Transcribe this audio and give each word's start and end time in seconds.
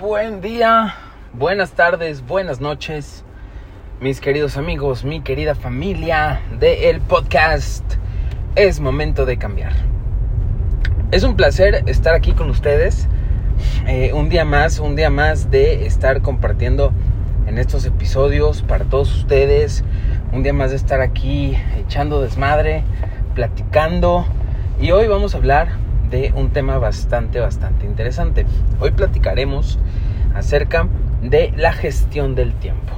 buen 0.00 0.40
día, 0.40 0.94
buenas 1.34 1.72
tardes, 1.72 2.26
buenas 2.26 2.58
noches, 2.58 3.22
mis 4.00 4.18
queridos 4.22 4.56
amigos, 4.56 5.04
mi 5.04 5.20
querida 5.20 5.54
familia 5.54 6.40
del 6.58 6.84
el 6.84 7.00
podcast. 7.02 7.84
Es 8.56 8.80
momento 8.80 9.26
de 9.26 9.36
cambiar. 9.36 9.72
Es 11.10 11.22
un 11.22 11.36
placer 11.36 11.84
estar 11.86 12.14
aquí 12.14 12.32
con 12.32 12.48
ustedes. 12.48 13.08
Eh, 13.86 14.12
un 14.14 14.30
día 14.30 14.46
más, 14.46 14.78
un 14.78 14.96
día 14.96 15.10
más 15.10 15.50
de 15.50 15.84
estar 15.84 16.22
compartiendo 16.22 16.92
en 17.46 17.58
estos 17.58 17.84
episodios 17.84 18.62
para 18.62 18.86
todos 18.86 19.14
ustedes. 19.14 19.84
Un 20.32 20.42
día 20.42 20.54
más 20.54 20.70
de 20.70 20.76
estar 20.76 21.02
aquí 21.02 21.58
echando 21.78 22.22
desmadre, 22.22 22.84
platicando. 23.34 24.24
Y 24.80 24.92
hoy 24.92 25.08
vamos 25.08 25.34
a 25.34 25.38
hablar 25.38 25.89
de 26.10 26.32
un 26.34 26.50
tema 26.50 26.78
bastante, 26.78 27.40
bastante 27.40 27.86
interesante. 27.86 28.44
Hoy 28.80 28.90
platicaremos 28.90 29.78
acerca 30.34 30.88
de 31.22 31.52
la 31.56 31.72
gestión 31.72 32.34
del 32.34 32.52
tiempo. 32.54 32.92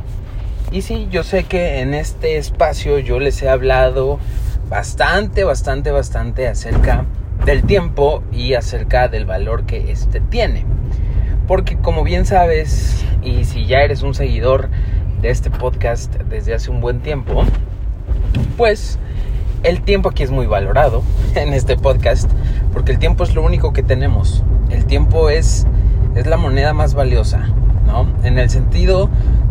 Y 0.70 0.82
sí, 0.82 1.08
yo 1.10 1.22
sé 1.22 1.44
que 1.44 1.80
en 1.80 1.92
este 1.92 2.38
espacio 2.38 2.98
yo 2.98 3.20
les 3.20 3.42
he 3.42 3.48
hablado 3.48 4.18
bastante, 4.70 5.44
bastante, 5.44 5.90
bastante 5.90 6.48
acerca 6.48 7.04
del 7.44 7.64
tiempo 7.64 8.22
y 8.32 8.54
acerca 8.54 9.08
del 9.08 9.26
valor 9.26 9.64
que 9.64 9.90
éste 9.90 10.20
tiene. 10.20 10.64
Porque 11.46 11.76
como 11.76 12.04
bien 12.04 12.24
sabes, 12.24 13.04
y 13.22 13.44
si 13.44 13.66
ya 13.66 13.82
eres 13.82 14.02
un 14.02 14.14
seguidor 14.14 14.70
de 15.20 15.30
este 15.30 15.50
podcast 15.50 16.14
desde 16.14 16.54
hace 16.54 16.70
un 16.70 16.80
buen 16.80 17.00
tiempo, 17.00 17.44
pues 18.56 18.98
el 19.62 19.82
tiempo 19.82 20.08
aquí 20.08 20.22
es 20.22 20.30
muy 20.30 20.46
valorado 20.46 21.02
en 21.34 21.52
este 21.52 21.76
podcast 21.76 22.30
porque 22.72 22.92
el 22.92 22.98
tiempo 22.98 23.24
es 23.24 23.34
lo 23.34 23.42
único 23.42 23.72
que 23.72 23.82
tenemos. 23.82 24.42
El 24.70 24.86
tiempo 24.86 25.30
es, 25.30 25.66
es 26.14 26.26
la 26.26 26.36
moneda 26.36 26.72
más 26.72 26.94
valiosa, 26.94 27.48
¿no? 27.86 28.06
En 28.24 28.38
el 28.38 28.50
sentido 28.50 29.08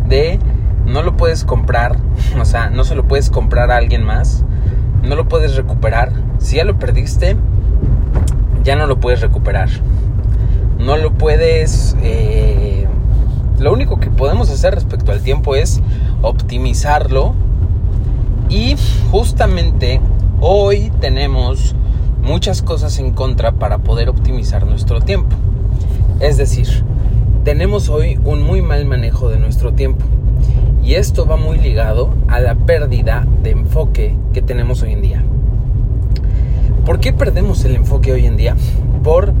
de 0.08 0.38
no 0.86 1.02
lo 1.02 1.16
puedes 1.16 1.44
comprar, 1.44 1.96
o 2.40 2.44
sea, 2.44 2.70
no 2.70 2.84
se 2.84 2.94
lo 2.94 3.04
puedes 3.04 3.30
comprar 3.30 3.70
a 3.70 3.76
alguien 3.76 4.02
más, 4.04 4.44
no 5.02 5.16
lo 5.16 5.28
puedes 5.28 5.56
recuperar. 5.56 6.12
Si 6.38 6.56
ya 6.56 6.64
lo 6.64 6.78
perdiste, 6.78 7.36
ya 8.62 8.76
no 8.76 8.86
lo 8.86 9.00
puedes 9.00 9.20
recuperar. 9.20 9.68
No 10.78 10.96
lo 10.96 11.12
puedes... 11.12 11.96
Eh, 12.02 12.86
lo 13.58 13.72
único 13.72 14.00
que 14.00 14.10
podemos 14.10 14.50
hacer 14.50 14.74
respecto 14.74 15.12
al 15.12 15.20
tiempo 15.20 15.54
es 15.54 15.80
optimizarlo. 16.22 17.34
Y 18.48 18.76
justamente 19.10 20.00
hoy 20.40 20.90
tenemos 21.00 21.74
muchas 22.22 22.62
cosas 22.62 22.98
en 22.98 23.12
contra 23.12 23.52
para 23.52 23.78
poder 23.78 24.08
optimizar 24.08 24.66
nuestro 24.66 25.00
tiempo. 25.00 25.36
Es 26.20 26.36
decir, 26.36 26.68
tenemos 27.44 27.88
hoy 27.88 28.18
un 28.24 28.42
muy 28.42 28.62
mal 28.62 28.86
manejo 28.86 29.28
de 29.28 29.38
nuestro 29.38 29.72
tiempo. 29.72 30.04
Y 30.82 30.94
esto 30.94 31.26
va 31.26 31.36
muy 31.36 31.58
ligado 31.58 32.14
a 32.28 32.40
la 32.40 32.54
pérdida 32.54 33.26
de 33.42 33.50
enfoque 33.50 34.14
que 34.32 34.42
tenemos 34.42 34.82
hoy 34.82 34.92
en 34.92 35.02
día. 35.02 35.22
¿Por 36.84 36.98
qué 36.98 37.12
perdemos 37.12 37.64
el 37.64 37.76
enfoque 37.76 38.12
hoy 38.12 38.26
en 38.26 38.36
día? 38.36 38.56
Por 39.02 39.32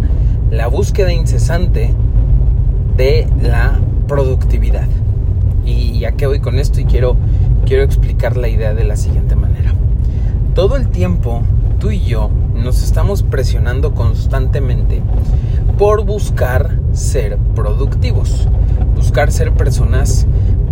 la 0.50 0.68
búsqueda 0.68 1.12
incesante 1.12 1.92
de 2.96 3.26
la 3.42 3.80
productividad. 4.06 4.86
Y 5.64 6.04
a 6.04 6.12
qué 6.12 6.26
voy 6.26 6.40
con 6.40 6.58
esto 6.58 6.80
y 6.80 6.84
quiero, 6.84 7.16
quiero 7.66 7.84
explicar 7.84 8.36
la 8.36 8.48
idea 8.48 8.74
de 8.74 8.84
la 8.84 8.96
siguiente 8.96 9.36
manera. 9.36 9.72
Todo 10.54 10.76
el 10.76 10.88
tiempo 10.88 11.42
tú 11.78 11.90
y 11.90 12.00
yo 12.00 12.30
nos 12.62 12.82
estamos 12.82 13.22
presionando 13.22 13.92
constantemente 13.92 15.02
por 15.78 16.04
buscar 16.04 16.78
ser 16.92 17.36
productivos, 17.56 18.48
buscar 18.94 19.32
ser 19.32 19.52
personas 19.52 20.26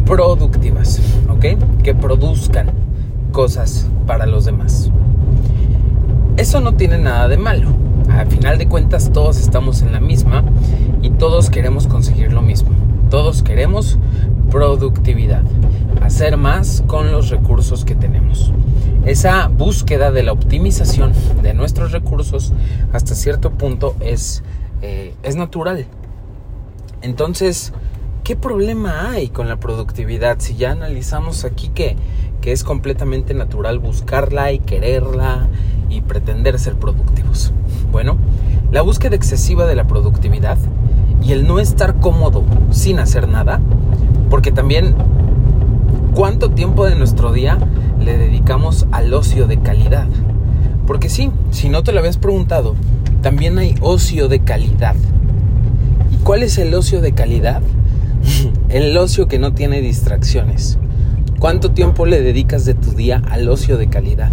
productivas, 0.06 1.00
¿ok? 1.28 1.82
Que 1.82 1.94
produzcan 1.94 2.70
cosas 3.32 3.88
para 4.06 4.26
los 4.26 4.44
demás. 4.44 4.90
Eso 6.36 6.60
no 6.60 6.74
tiene 6.74 6.98
nada 6.98 7.28
de 7.28 7.36
malo. 7.36 7.68
Al 8.08 8.28
final 8.28 8.58
de 8.58 8.68
cuentas 8.68 9.10
todos 9.12 9.38
estamos 9.38 9.82
en 9.82 9.92
la 9.92 10.00
misma 10.00 10.44
y 11.02 11.10
todos 11.10 11.50
queremos 11.50 11.86
conseguir 11.86 12.32
lo 12.32 12.42
mismo. 12.42 12.70
Todos 13.10 13.42
queremos 13.42 13.98
productividad, 14.50 15.42
hacer 16.02 16.36
más 16.36 16.84
con 16.86 17.10
los 17.10 17.30
recursos 17.30 17.84
que 17.84 17.96
tenemos. 17.96 18.52
Esa 19.04 19.48
búsqueda 19.48 20.10
de 20.10 20.22
la 20.22 20.32
optimización 20.32 21.12
de 21.42 21.54
nuestros 21.54 21.92
recursos 21.92 22.52
hasta 22.92 23.14
cierto 23.14 23.50
punto 23.50 23.96
es, 24.00 24.42
eh, 24.82 25.14
es 25.22 25.36
natural. 25.36 25.86
Entonces, 27.00 27.72
¿qué 28.24 28.36
problema 28.36 29.10
hay 29.10 29.28
con 29.28 29.48
la 29.48 29.58
productividad? 29.58 30.36
Si 30.40 30.56
ya 30.56 30.72
analizamos 30.72 31.44
aquí 31.44 31.70
que, 31.70 31.96
que 32.42 32.52
es 32.52 32.62
completamente 32.62 33.32
natural 33.32 33.78
buscarla 33.78 34.52
y 34.52 34.58
quererla 34.58 35.48
y 35.88 36.02
pretender 36.02 36.58
ser 36.58 36.74
productivos. 36.74 37.52
Bueno, 37.90 38.18
la 38.70 38.82
búsqueda 38.82 39.16
excesiva 39.16 39.66
de 39.66 39.76
la 39.76 39.86
productividad 39.86 40.58
y 41.22 41.32
el 41.32 41.46
no 41.46 41.58
estar 41.58 42.00
cómodo 42.00 42.44
sin 42.70 42.98
hacer 42.98 43.28
nada, 43.28 43.60
porque 44.28 44.52
también 44.52 44.94
cuánto 46.40 46.56
tiempo 46.56 46.86
de 46.86 46.94
nuestro 46.94 47.32
día 47.32 47.58
le 48.02 48.16
dedicamos 48.16 48.86
al 48.92 49.12
ocio 49.12 49.46
de 49.46 49.60
calidad. 49.60 50.06
Porque 50.86 51.10
sí, 51.10 51.30
si 51.50 51.68
no 51.68 51.82
te 51.82 51.92
lo 51.92 51.98
habías 51.98 52.16
preguntado, 52.16 52.76
también 53.20 53.58
hay 53.58 53.74
ocio 53.82 54.26
de 54.26 54.40
calidad. 54.40 54.94
¿Y 56.10 56.16
cuál 56.24 56.42
es 56.42 56.56
el 56.56 56.72
ocio 56.72 57.02
de 57.02 57.12
calidad? 57.12 57.60
el 58.70 58.96
ocio 58.96 59.28
que 59.28 59.38
no 59.38 59.52
tiene 59.52 59.82
distracciones. 59.82 60.78
¿Cuánto 61.38 61.72
tiempo 61.72 62.06
le 62.06 62.22
dedicas 62.22 62.64
de 62.64 62.72
tu 62.72 62.92
día 62.92 63.20
al 63.28 63.46
ocio 63.46 63.76
de 63.76 63.90
calidad? 63.90 64.32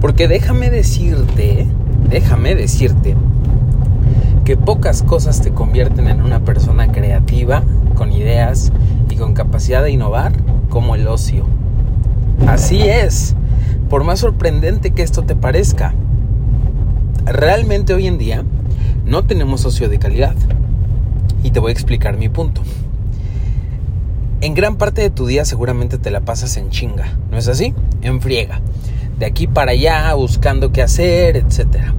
Porque 0.00 0.26
déjame 0.26 0.70
decirte, 0.70 1.68
déjame 2.10 2.56
decirte, 2.56 3.14
que 4.44 4.56
pocas 4.56 5.04
cosas 5.04 5.40
te 5.40 5.52
convierten 5.52 6.08
en 6.08 6.20
una 6.20 6.40
persona 6.40 6.90
creativa, 6.90 7.62
con 7.94 8.12
ideas 8.12 8.72
y 9.08 9.14
con 9.14 9.34
capacidad 9.34 9.84
de 9.84 9.92
innovar, 9.92 10.32
como 10.72 10.94
el 10.94 11.06
ocio. 11.06 11.44
Así 12.46 12.80
es, 12.80 13.36
por 13.90 14.04
más 14.04 14.20
sorprendente 14.20 14.92
que 14.92 15.02
esto 15.02 15.22
te 15.22 15.36
parezca. 15.36 15.92
Realmente 17.26 17.92
hoy 17.92 18.06
en 18.06 18.16
día 18.16 18.42
no 19.04 19.22
tenemos 19.22 19.66
ocio 19.66 19.90
de 19.90 19.98
calidad. 19.98 20.34
Y 21.42 21.50
te 21.50 21.60
voy 21.60 21.68
a 21.68 21.72
explicar 21.72 22.16
mi 22.16 22.30
punto. 22.30 22.62
En 24.40 24.54
gran 24.54 24.76
parte 24.76 25.02
de 25.02 25.10
tu 25.10 25.26
día 25.26 25.44
seguramente 25.44 25.98
te 25.98 26.10
la 26.10 26.22
pasas 26.22 26.56
en 26.56 26.70
chinga, 26.70 27.18
¿no 27.30 27.36
es 27.36 27.48
así? 27.48 27.74
En 28.00 28.22
friega. 28.22 28.62
De 29.18 29.26
aquí 29.26 29.46
para 29.46 29.72
allá, 29.72 30.14
buscando 30.14 30.72
qué 30.72 30.80
hacer, 30.80 31.36
etc. 31.36 31.92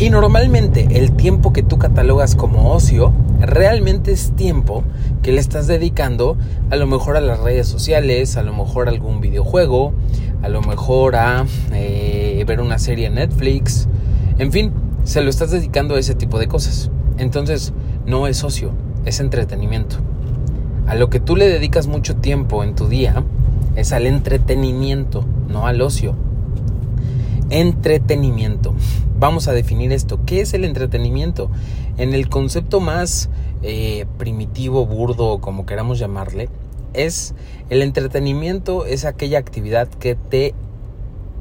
Y 0.00 0.10
normalmente 0.10 0.88
el 0.90 1.12
tiempo 1.12 1.52
que 1.52 1.62
tú 1.62 1.78
catalogas 1.78 2.34
como 2.34 2.72
ocio 2.72 3.12
realmente 3.40 4.10
es 4.10 4.32
tiempo 4.32 4.82
que 5.22 5.32
le 5.32 5.40
estás 5.40 5.66
dedicando 5.66 6.36
a 6.70 6.76
lo 6.76 6.86
mejor 6.86 7.16
a 7.16 7.20
las 7.20 7.40
redes 7.40 7.68
sociales, 7.68 8.36
a 8.36 8.42
lo 8.42 8.52
mejor 8.52 8.88
a 8.88 8.90
algún 8.90 9.20
videojuego, 9.20 9.92
a 10.42 10.48
lo 10.48 10.60
mejor 10.62 11.16
a 11.16 11.46
eh, 11.72 12.44
ver 12.46 12.60
una 12.60 12.78
serie 12.78 13.06
en 13.06 13.14
Netflix, 13.14 13.88
en 14.38 14.50
fin, 14.50 14.72
se 15.04 15.22
lo 15.22 15.30
estás 15.30 15.50
dedicando 15.50 15.94
a 15.94 15.98
ese 15.98 16.14
tipo 16.14 16.38
de 16.38 16.48
cosas. 16.48 16.90
Entonces, 17.18 17.72
no 18.06 18.26
es 18.26 18.42
ocio, 18.42 18.72
es 19.04 19.20
entretenimiento. 19.20 19.96
A 20.86 20.94
lo 20.96 21.10
que 21.10 21.20
tú 21.20 21.36
le 21.36 21.48
dedicas 21.48 21.86
mucho 21.86 22.16
tiempo 22.16 22.64
en 22.64 22.74
tu 22.74 22.88
día 22.88 23.22
es 23.76 23.92
al 23.92 24.06
entretenimiento, 24.06 25.24
no 25.48 25.66
al 25.66 25.80
ocio. 25.80 26.16
Entretenimiento. 27.50 28.74
Vamos 29.18 29.46
a 29.46 29.52
definir 29.52 29.92
esto. 29.92 30.20
¿Qué 30.26 30.40
es 30.40 30.54
el 30.54 30.64
entretenimiento? 30.64 31.50
En 31.96 32.14
el 32.14 32.28
concepto 32.28 32.80
más 32.80 33.28
eh, 33.62 34.06
primitivo, 34.18 34.86
burdo, 34.86 35.40
como 35.40 35.66
queramos 35.66 35.98
llamarle, 35.98 36.48
es 36.94 37.34
el 37.70 37.82
entretenimiento, 37.82 38.86
es 38.86 39.04
aquella 39.04 39.38
actividad 39.38 39.88
que 39.88 40.14
te 40.14 40.54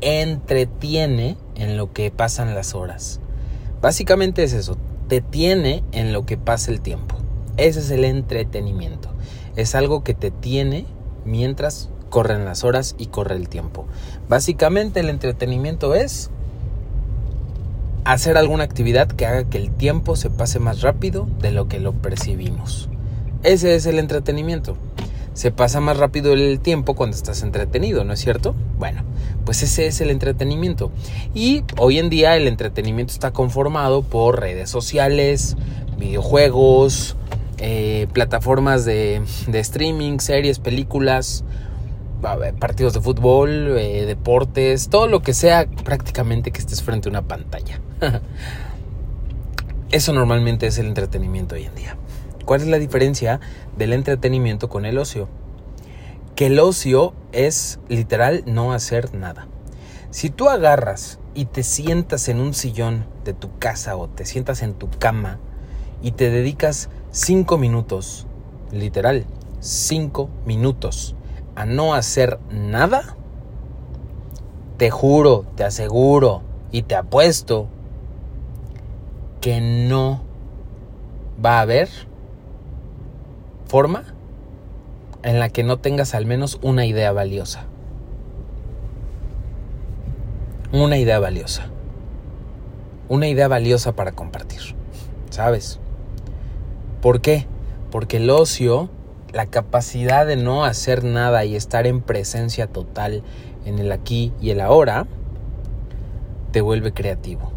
entretiene 0.02 1.38
en 1.56 1.78
lo 1.78 1.94
que 1.94 2.12
pasan 2.12 2.56
las 2.56 2.74
horas. 2.76 3.20
Básicamente 3.82 4.44
es 4.44 4.54
eso, 4.54 4.78
te 5.08 5.22
tiene 5.22 5.84
en 5.92 6.14
lo 6.14 6.26
que 6.26 6.38
pasa 6.38 6.72
el 6.72 6.82
tiempo. 6.82 7.18
Ese 7.58 7.80
es 7.80 7.92
el 7.92 8.06
entretenimiento. 8.06 9.10
Es 9.56 9.76
algo 9.76 10.04
que 10.04 10.14
te 10.14 10.32
tiene 10.32 10.86
mientras 11.26 11.90
corren 12.10 12.46
las 12.46 12.64
horas 12.64 12.96
y 12.98 13.08
corre 13.08 13.36
el 13.36 13.50
tiempo. 13.50 13.86
Básicamente 14.30 15.00
el 15.00 15.10
entretenimiento 15.10 15.96
es 15.96 16.30
hacer 18.06 18.38
alguna 18.38 18.64
actividad 18.64 19.08
que 19.08 19.26
haga 19.26 19.44
que 19.44 19.58
el 19.58 19.72
tiempo 19.72 20.16
se 20.16 20.30
pase 20.30 20.60
más 20.60 20.82
rápido 20.82 21.28
de 21.40 21.52
lo 21.52 21.68
que 21.68 21.80
lo 21.80 21.94
percibimos. 21.94 22.90
Ese 23.44 23.76
es 23.76 23.86
el 23.86 24.00
entretenimiento. 24.00 24.78
Se 25.34 25.52
pasa 25.52 25.80
más 25.80 25.98
rápido 25.98 26.34
el 26.34 26.60
tiempo 26.60 26.94
cuando 26.94 27.16
estás 27.16 27.42
entretenido, 27.42 28.04
¿no 28.04 28.14
es 28.14 28.20
cierto? 28.20 28.54
Bueno, 28.78 29.04
pues 29.46 29.64
ese 29.64 29.88
es 29.88 30.02
el 30.02 30.10
entretenimiento. 30.10 30.92
Y 31.34 31.64
hoy 31.78 32.00
en 32.00 32.10
día 32.10 32.36
el 32.36 32.48
entretenimiento 32.48 33.14
está 33.14 33.32
conformado 33.32 34.04
por 34.04 34.42
redes 34.42 34.70
sociales, 34.70 35.56
videojuegos, 35.98 37.16
eh, 37.60 38.08
plataformas 38.12 38.86
de, 38.86 39.22
de, 39.48 39.60
streaming, 39.60 40.18
series, 40.20 40.60
películas, 40.60 41.44
partidos 42.22 42.94
de 42.94 43.02
fútbol, 43.02 43.78
eh, 43.78 44.06
deportes, 44.06 44.90
todo 44.90 45.08
lo 45.08 45.22
que 45.22 45.34
sea 45.34 45.68
prácticamente 45.84 46.52
que 46.52 46.60
estés 46.60 46.84
frente 46.84 47.10
a 47.10 47.12
una 47.12 47.24
pantalla. 47.24 47.82
Eso 49.92 50.14
normalmente 50.14 50.68
es 50.68 50.78
el 50.78 50.88
entretenimiento 50.88 51.56
hoy 51.56 51.66
en 51.66 51.76
día. 51.76 51.98
¿Cuál 52.46 52.62
es 52.62 52.68
la 52.68 52.80
diferencia 52.80 53.40
del 53.78 53.94
entretenimiento 53.94 54.70
con 54.70 54.86
el 54.86 54.98
ocio? 54.98 55.28
Que 56.36 56.48
el 56.48 56.60
ocio 56.60 57.14
es 57.32 57.80
literal 57.90 58.44
no 58.46 58.74
hacer 58.74 59.14
nada. 59.14 59.48
Si 60.12 60.30
tú 60.30 60.50
agarras 60.50 61.20
y 61.34 61.46
te 61.46 61.64
sientas 61.64 62.30
en 62.30 62.40
un 62.40 62.54
sillón 62.54 63.06
de 63.26 63.34
tu 63.34 63.58
casa 63.60 63.96
o 63.96 64.08
te 64.08 64.26
sientas 64.26 64.62
en 64.62 64.74
tu 64.74 64.90
cama 64.90 65.40
y 66.02 66.12
te 66.12 66.30
dedicas 66.30 66.90
cinco 67.12 67.58
minutos, 67.58 68.28
literal, 68.72 69.26
cinco 69.60 70.30
minutos 70.46 71.16
a 71.56 71.66
no 71.66 71.94
hacer 71.94 72.40
nada, 72.50 73.16
te 74.78 74.90
juro, 74.90 75.46
te 75.56 75.64
aseguro 75.64 76.42
y 76.72 76.84
te 76.84 76.96
apuesto 76.96 77.68
que 79.42 79.60
no 79.62 80.22
va 81.44 81.58
a 81.58 81.62
haber 81.62 81.90
forma 83.66 84.04
en 85.24 85.40
la 85.40 85.50
que 85.50 85.64
no 85.64 85.78
tengas 85.78 86.14
al 86.16 86.26
menos 86.26 86.60
una 86.62 86.86
idea 86.86 87.12
valiosa. 87.12 87.66
Una 90.72 90.98
idea 90.98 91.20
valiosa. 91.20 91.68
Una 93.10 93.28
idea 93.28 93.48
valiosa 93.48 93.94
para 93.94 94.14
compartir. 94.14 94.62
¿Sabes? 95.30 95.80
¿Por 97.02 97.22
qué? 97.22 97.46
Porque 97.92 98.18
el 98.18 98.30
ocio, 98.30 98.90
la 99.34 99.46
capacidad 99.46 100.26
de 100.26 100.36
no 100.36 100.66
hacer 100.66 101.04
nada 101.04 101.46
y 101.46 101.56
estar 101.56 101.88
en 101.88 102.02
presencia 102.02 102.68
total 102.68 103.24
en 103.66 103.80
el 103.80 103.92
aquí 103.92 104.34
y 104.42 104.50
el 104.50 104.62
ahora, 104.62 105.08
te 106.52 106.62
vuelve 106.62 106.94
creativo. 106.94 107.52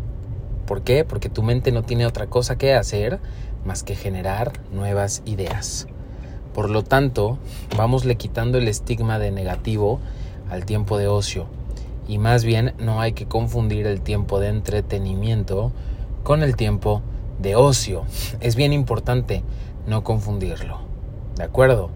¿Por 0.66 0.82
qué? 0.82 1.04
Porque 1.04 1.28
tu 1.28 1.42
mente 1.42 1.72
no 1.72 1.82
tiene 1.82 2.06
otra 2.06 2.26
cosa 2.26 2.56
que 2.56 2.74
hacer 2.74 3.18
más 3.64 3.82
que 3.82 3.96
generar 3.96 4.52
nuevas 4.72 5.22
ideas. 5.24 5.86
Por 6.54 6.70
lo 6.70 6.84
tanto, 6.84 7.38
vamosle 7.76 8.16
quitando 8.16 8.58
el 8.58 8.68
estigma 8.68 9.18
de 9.18 9.32
negativo 9.32 10.00
al 10.50 10.64
tiempo 10.64 10.98
de 10.98 11.08
ocio. 11.08 11.46
Y 12.06 12.18
más 12.18 12.44
bien 12.44 12.74
no 12.78 13.00
hay 13.00 13.12
que 13.12 13.26
confundir 13.26 13.86
el 13.86 14.00
tiempo 14.00 14.38
de 14.38 14.48
entretenimiento 14.48 15.72
con 16.22 16.42
el 16.42 16.54
tiempo 16.54 17.02
de 17.40 17.56
ocio. 17.56 18.04
Es 18.40 18.54
bien 18.54 18.72
importante 18.72 19.42
no 19.86 20.04
confundirlo. 20.04 20.93
¿De 21.36 21.44
acuerdo? 21.44 21.90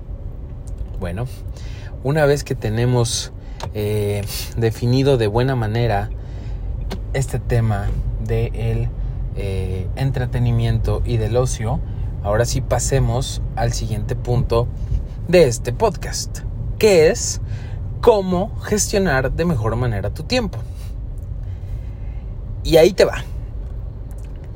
Bueno, 1.00 1.26
una 2.02 2.26
vez 2.26 2.44
que 2.44 2.54
tenemos 2.54 3.32
eh, 3.74 4.24
definido 4.56 5.16
de 5.16 5.26
buena 5.26 5.54
manera 5.56 6.10
este 7.12 7.38
tema 7.38 7.88
del 8.24 8.88
eh, 9.36 9.88
entretenimiento 9.96 11.02
y 11.04 11.16
del 11.16 11.36
ocio, 11.36 11.80
ahora 12.22 12.44
sí 12.44 12.60
pasemos 12.60 13.42
al 13.56 13.72
siguiente 13.72 14.16
punto 14.16 14.68
de 15.28 15.48
este 15.48 15.72
podcast, 15.72 16.40
que 16.78 17.10
es 17.10 17.40
cómo 18.00 18.56
gestionar 18.60 19.32
de 19.32 19.44
mejor 19.44 19.76
manera 19.76 20.10
tu 20.10 20.24
tiempo. 20.24 20.58
Y 22.64 22.76
ahí 22.76 22.92
te 22.92 23.04
va 23.04 23.22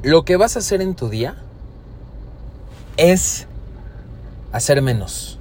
lo 0.03 0.25
que 0.25 0.37
vas 0.37 0.57
a 0.57 0.59
hacer 0.59 0.83
en 0.83 0.95
tu 0.95 1.09
día 1.09 1.37
es 2.97 3.47
hacer 4.53 4.83
menos, 4.83 5.39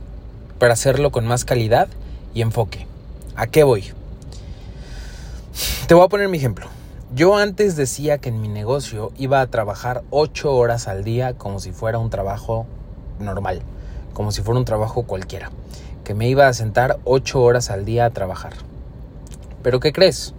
pero 0.57 0.73
hacerlo 0.73 1.11
con 1.11 1.27
más 1.27 1.45
calidad 1.45 1.87
y 2.33 2.41
enfoque. 2.41 2.87
¿A 3.35 3.47
qué 3.47 3.63
voy? 3.63 3.91
Te 5.87 5.93
voy 5.93 6.05
a 6.05 6.09
poner 6.09 6.29
mi 6.29 6.37
ejemplo. 6.37 6.67
Yo 7.13 7.35
antes 7.35 7.75
decía 7.75 8.19
que 8.19 8.29
en 8.29 8.41
mi 8.41 8.47
negocio 8.47 9.11
iba 9.17 9.41
a 9.41 9.47
trabajar 9.47 10.03
8 10.11 10.55
horas 10.55 10.87
al 10.87 11.03
día 11.03 11.33
como 11.33 11.59
si 11.59 11.73
fuera 11.73 11.99
un 11.99 12.09
trabajo 12.09 12.65
normal, 13.19 13.61
como 14.13 14.31
si 14.31 14.41
fuera 14.41 14.59
un 14.59 14.65
trabajo 14.65 15.03
cualquiera, 15.03 15.51
que 16.05 16.13
me 16.13 16.29
iba 16.29 16.47
a 16.47 16.53
sentar 16.53 16.99
8 17.03 17.41
horas 17.41 17.69
al 17.69 17.83
día 17.83 18.05
a 18.05 18.11
trabajar. 18.11 18.53
Pero 19.61 19.81
¿qué 19.81 19.91
crees? 19.91 20.33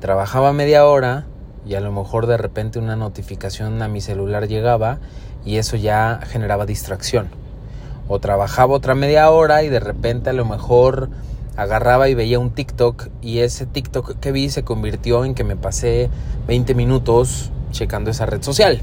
Trabajaba 0.00 0.52
media 0.52 0.86
hora, 0.86 1.26
y 1.66 1.74
a 1.74 1.80
lo 1.80 1.90
mejor 1.90 2.26
de 2.26 2.36
repente 2.36 2.78
una 2.78 2.94
notificación 2.94 3.82
a 3.82 3.88
mi 3.88 4.00
celular 4.00 4.46
llegaba 4.46 4.98
y 5.44 5.56
eso 5.56 5.76
ya 5.76 6.20
generaba 6.22 6.64
distracción. 6.64 7.28
O 8.08 8.20
trabajaba 8.20 8.74
otra 8.74 8.94
media 8.94 9.30
hora 9.30 9.62
y 9.62 9.68
de 9.68 9.80
repente 9.80 10.30
a 10.30 10.32
lo 10.32 10.44
mejor 10.44 11.10
agarraba 11.56 12.08
y 12.08 12.14
veía 12.14 12.38
un 12.38 12.50
TikTok 12.50 13.08
y 13.20 13.38
ese 13.40 13.66
TikTok 13.66 14.18
que 14.18 14.32
vi 14.32 14.48
se 14.48 14.62
convirtió 14.62 15.24
en 15.24 15.34
que 15.34 15.44
me 15.44 15.56
pasé 15.56 16.08
20 16.46 16.74
minutos 16.74 17.50
checando 17.70 18.10
esa 18.10 18.26
red 18.26 18.42
social. 18.42 18.80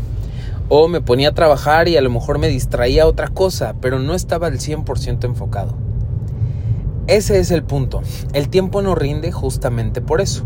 O 0.69 0.88
me 0.88 1.01
ponía 1.01 1.30
a 1.30 1.33
trabajar 1.33 1.88
y 1.88 1.98
a 1.98 2.01
lo 2.01 2.10
mejor 2.10 2.38
me 2.38 2.48
distraía 2.48 3.07
otra 3.07 3.27
cosa, 3.27 3.75
pero 3.81 4.00
no 4.00 4.13
estaba 4.13 4.48
al 4.48 4.60
100% 4.60 5.24
enfocado. 5.25 5.75
Ese 7.07 7.39
es 7.39 7.51
el 7.51 7.63
punto. 7.63 8.01
El 8.33 8.50
tiempo 8.50 8.81
no 8.81 8.95
rinde 8.95 9.31
justamente 9.31 10.01
por 10.01 10.21
eso, 10.21 10.44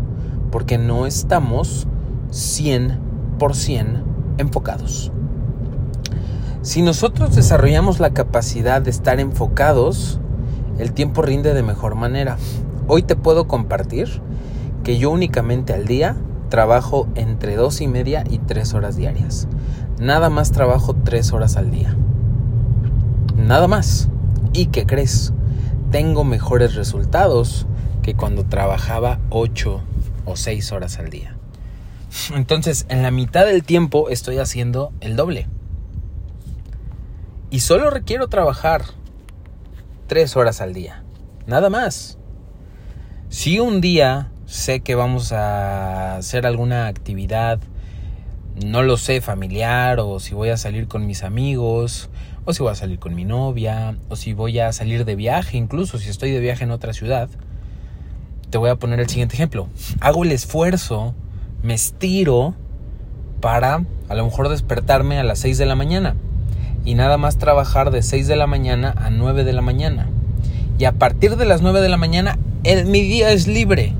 porque 0.52 0.76
no 0.78 1.06
estamos 1.06 1.86
100% 2.30 4.04
enfocados. 4.38 5.10
Si 6.62 6.82
nosotros 6.82 7.34
desarrollamos 7.34 8.00
la 8.00 8.10
capacidad 8.10 8.82
de 8.82 8.90
estar 8.90 9.18
enfocados, 9.18 10.20
el 10.78 10.92
tiempo 10.92 11.22
rinde 11.22 11.54
de 11.54 11.62
mejor 11.62 11.94
manera. 11.94 12.36
Hoy 12.86 13.02
te 13.02 13.16
puedo 13.16 13.48
compartir 13.48 14.20
que 14.84 14.98
yo 14.98 15.10
únicamente 15.10 15.72
al 15.72 15.86
día 15.86 16.16
trabajo 16.50 17.08
entre 17.14 17.56
dos 17.56 17.80
y 17.80 17.88
media 17.88 18.24
y 18.28 18.38
tres 18.38 18.74
horas 18.74 18.96
diarias. 18.96 19.48
Nada 19.98 20.28
más 20.28 20.52
trabajo 20.52 20.94
tres 21.02 21.32
horas 21.32 21.56
al 21.56 21.70
día. 21.70 21.96
Nada 23.36 23.66
más. 23.66 24.10
¿Y 24.52 24.66
qué 24.66 24.84
crees? 24.84 25.32
Tengo 25.90 26.24
mejores 26.24 26.74
resultados 26.74 27.66
que 28.02 28.14
cuando 28.14 28.44
trabajaba 28.44 29.18
ocho 29.30 29.80
o 30.26 30.36
seis 30.36 30.72
horas 30.72 30.98
al 30.98 31.08
día. 31.08 31.36
Entonces, 32.34 32.84
en 32.90 33.02
la 33.02 33.10
mitad 33.10 33.46
del 33.46 33.62
tiempo 33.62 34.10
estoy 34.10 34.36
haciendo 34.38 34.92
el 35.00 35.16
doble. 35.16 35.46
Y 37.52 37.60
solo 37.60 37.90
requiero 37.90 38.28
trabajar 38.28 38.84
tres 40.06 40.36
horas 40.36 40.60
al 40.60 40.72
día. 40.72 41.02
Nada 41.46 41.68
más. 41.68 42.16
Si 43.28 43.58
un 43.58 43.80
día 43.80 44.30
sé 44.46 44.80
que 44.80 44.94
vamos 44.94 45.32
a 45.32 46.16
hacer 46.16 46.46
alguna 46.46 46.86
actividad, 46.86 47.58
no 48.64 48.84
lo 48.84 48.96
sé, 48.96 49.20
familiar, 49.20 49.98
o 49.98 50.20
si 50.20 50.32
voy 50.32 50.50
a 50.50 50.56
salir 50.56 50.86
con 50.86 51.08
mis 51.08 51.24
amigos, 51.24 52.08
o 52.44 52.52
si 52.52 52.62
voy 52.62 52.70
a 52.70 52.76
salir 52.76 53.00
con 53.00 53.16
mi 53.16 53.24
novia, 53.24 53.96
o 54.08 54.14
si 54.14 54.32
voy 54.32 54.60
a 54.60 54.72
salir 54.72 55.04
de 55.04 55.16
viaje, 55.16 55.56
incluso 55.56 55.98
si 55.98 56.08
estoy 56.08 56.30
de 56.30 56.38
viaje 56.38 56.62
en 56.62 56.70
otra 56.70 56.92
ciudad, 56.92 57.28
te 58.50 58.58
voy 58.58 58.70
a 58.70 58.76
poner 58.76 59.00
el 59.00 59.08
siguiente 59.08 59.34
ejemplo. 59.34 59.68
Hago 60.00 60.22
el 60.22 60.30
esfuerzo 60.30 61.16
me 61.62 61.74
estiro 61.74 62.54
para 63.40 63.84
a 64.08 64.14
lo 64.14 64.24
mejor 64.24 64.48
despertarme 64.48 65.18
a 65.18 65.24
las 65.24 65.40
6 65.40 65.58
de 65.58 65.66
la 65.66 65.74
mañana 65.74 66.14
y 66.84 66.94
nada 66.94 67.16
más 67.16 67.38
trabajar 67.38 67.90
de 67.90 68.02
6 68.02 68.28
de 68.28 68.36
la 68.36 68.46
mañana 68.46 68.94
a 68.96 69.10
9 69.10 69.44
de 69.44 69.52
la 69.52 69.62
mañana. 69.62 70.08
Y 70.78 70.84
a 70.84 70.92
partir 70.92 71.36
de 71.36 71.44
las 71.44 71.62
9 71.62 71.80
de 71.80 71.88
la 71.88 71.96
mañana 71.96 72.38
mi 72.86 73.02
día 73.02 73.30
es 73.30 73.46
libre, 73.46 73.94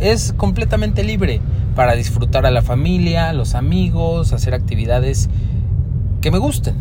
es 0.00 0.32
completamente 0.36 1.04
libre 1.04 1.40
para 1.74 1.94
disfrutar 1.94 2.46
a 2.46 2.50
la 2.50 2.62
familia, 2.62 3.32
los 3.32 3.54
amigos, 3.54 4.32
hacer 4.32 4.54
actividades 4.54 5.28
que 6.20 6.30
me 6.30 6.38
gusten. 6.38 6.76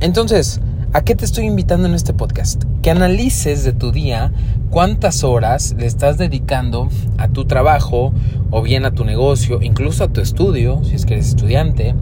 Entonces, 0.00 0.60
¿A 0.92 1.02
qué 1.02 1.14
te 1.14 1.24
estoy 1.24 1.44
invitando 1.44 1.86
en 1.86 1.94
este 1.94 2.12
podcast? 2.12 2.64
Que 2.82 2.90
analices 2.90 3.62
de 3.62 3.72
tu 3.72 3.92
día 3.92 4.32
cuántas 4.70 5.22
horas 5.22 5.76
le 5.78 5.86
estás 5.86 6.18
dedicando 6.18 6.88
a 7.16 7.28
tu 7.28 7.44
trabajo 7.44 8.12
o 8.50 8.60
bien 8.60 8.84
a 8.84 8.90
tu 8.90 9.04
negocio, 9.04 9.62
incluso 9.62 10.02
a 10.02 10.08
tu 10.08 10.20
estudio, 10.20 10.82
si 10.82 10.96
es 10.96 11.06
que 11.06 11.14
eres 11.14 11.28
estudiante. 11.28 11.94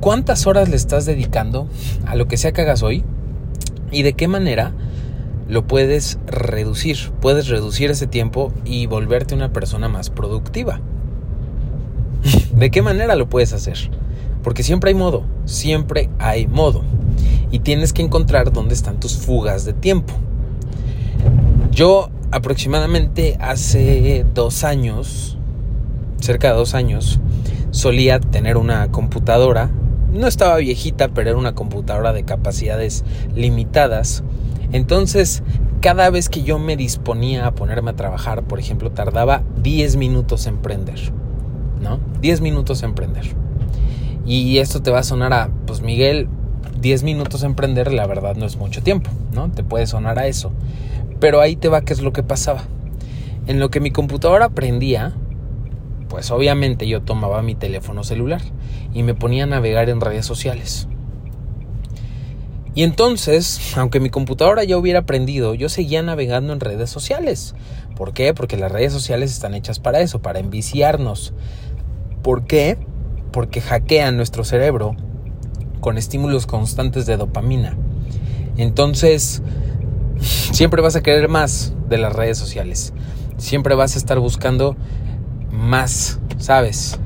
¿Cuántas 0.00 0.46
horas 0.46 0.68
le 0.68 0.76
estás 0.76 1.06
dedicando 1.06 1.68
a 2.06 2.14
lo 2.16 2.28
que 2.28 2.36
sea 2.36 2.52
que 2.52 2.62
hagas 2.62 2.82
hoy? 2.82 3.04
¿Y 3.90 4.02
de 4.02 4.12
qué 4.12 4.28
manera 4.28 4.72
lo 5.48 5.66
puedes 5.66 6.18
reducir? 6.26 6.96
Puedes 7.20 7.48
reducir 7.48 7.90
ese 7.90 8.06
tiempo 8.06 8.52
y 8.64 8.86
volverte 8.86 9.34
una 9.34 9.52
persona 9.52 9.88
más 9.88 10.10
productiva. 10.10 10.80
¿De 12.54 12.70
qué 12.70 12.82
manera 12.82 13.16
lo 13.16 13.28
puedes 13.28 13.52
hacer? 13.52 13.90
Porque 14.42 14.62
siempre 14.62 14.90
hay 14.90 14.94
modo, 14.94 15.24
siempre 15.44 16.10
hay 16.18 16.46
modo 16.46 16.84
y 17.50 17.60
tienes 17.60 17.92
que 17.92 18.02
encontrar 18.02 18.52
dónde 18.52 18.74
están 18.74 19.00
tus 19.00 19.16
fugas 19.16 19.64
de 19.64 19.72
tiempo. 19.72 20.14
Yo 21.70 22.10
aproximadamente 22.30 23.36
hace 23.40 24.24
dos 24.34 24.64
años, 24.64 25.38
cerca 26.20 26.50
de 26.50 26.54
dos 26.54 26.74
años, 26.74 27.20
solía 27.70 28.20
tener 28.20 28.56
una 28.56 28.90
computadora 28.90 29.70
no 30.16 30.26
estaba 30.26 30.56
viejita, 30.56 31.08
pero 31.08 31.30
era 31.30 31.38
una 31.38 31.54
computadora 31.54 32.12
de 32.12 32.24
capacidades 32.24 33.04
limitadas. 33.34 34.22
Entonces, 34.72 35.42
cada 35.80 36.10
vez 36.10 36.28
que 36.28 36.42
yo 36.42 36.58
me 36.58 36.76
disponía 36.76 37.46
a 37.46 37.54
ponerme 37.54 37.90
a 37.90 37.96
trabajar, 37.96 38.42
por 38.42 38.58
ejemplo, 38.58 38.90
tardaba 38.90 39.42
10 39.62 39.96
minutos 39.96 40.46
en 40.46 40.58
prender, 40.58 41.12
¿no? 41.80 42.00
10 42.20 42.40
minutos 42.40 42.82
en 42.82 42.94
prender. 42.94 43.24
Y 44.24 44.58
esto 44.58 44.82
te 44.82 44.90
va 44.90 45.00
a 45.00 45.04
sonar 45.04 45.32
a, 45.32 45.50
pues 45.66 45.82
Miguel, 45.82 46.28
10 46.80 47.04
minutos 47.04 47.42
en 47.42 47.54
prender, 47.54 47.92
la 47.92 48.06
verdad 48.06 48.36
no 48.36 48.44
es 48.44 48.56
mucho 48.56 48.82
tiempo, 48.82 49.10
¿no? 49.32 49.50
Te 49.50 49.62
puede 49.62 49.86
sonar 49.86 50.18
a 50.18 50.26
eso. 50.26 50.50
Pero 51.20 51.40
ahí 51.40 51.56
te 51.56 51.68
va 51.68 51.82
qué 51.82 51.92
es 51.92 52.02
lo 52.02 52.12
que 52.12 52.22
pasaba. 52.22 52.62
En 53.46 53.60
lo 53.60 53.70
que 53.70 53.80
mi 53.80 53.92
computadora 53.92 54.48
prendía, 54.48 55.14
pues 56.08 56.30
obviamente 56.30 56.88
yo 56.88 57.02
tomaba 57.02 57.42
mi 57.42 57.54
teléfono 57.54 58.02
celular 58.02 58.42
y 58.92 59.02
me 59.02 59.14
ponía 59.14 59.44
a 59.44 59.46
navegar 59.46 59.88
en 59.88 60.00
redes 60.00 60.26
sociales. 60.26 60.88
Y 62.76 62.82
entonces, 62.82 63.74
aunque 63.76 64.00
mi 64.00 64.10
computadora 64.10 64.62
ya 64.62 64.76
hubiera 64.76 65.00
aprendido, 65.00 65.54
yo 65.54 65.70
seguía 65.70 66.02
navegando 66.02 66.52
en 66.52 66.60
redes 66.60 66.90
sociales. 66.90 67.54
¿Por 67.96 68.12
qué? 68.12 68.34
Porque 68.34 68.58
las 68.58 68.70
redes 68.70 68.92
sociales 68.92 69.32
están 69.32 69.54
hechas 69.54 69.78
para 69.78 70.00
eso, 70.00 70.20
para 70.20 70.40
enviciarnos. 70.40 71.32
¿Por 72.22 72.44
qué? 72.44 72.76
Porque 73.32 73.62
hackean 73.62 74.18
nuestro 74.18 74.44
cerebro 74.44 74.94
con 75.80 75.96
estímulos 75.96 76.46
constantes 76.46 77.06
de 77.06 77.16
dopamina. 77.16 77.78
Entonces, 78.58 79.42
siempre 80.20 80.82
vas 80.82 80.96
a 80.96 81.02
querer 81.02 81.28
más 81.28 81.72
de 81.88 81.96
las 81.96 82.12
redes 82.12 82.36
sociales. 82.36 82.92
Siempre 83.38 83.74
vas 83.74 83.94
a 83.94 83.98
estar 83.98 84.18
buscando 84.18 84.76
más, 85.50 86.18
¿sabes? 86.36 86.98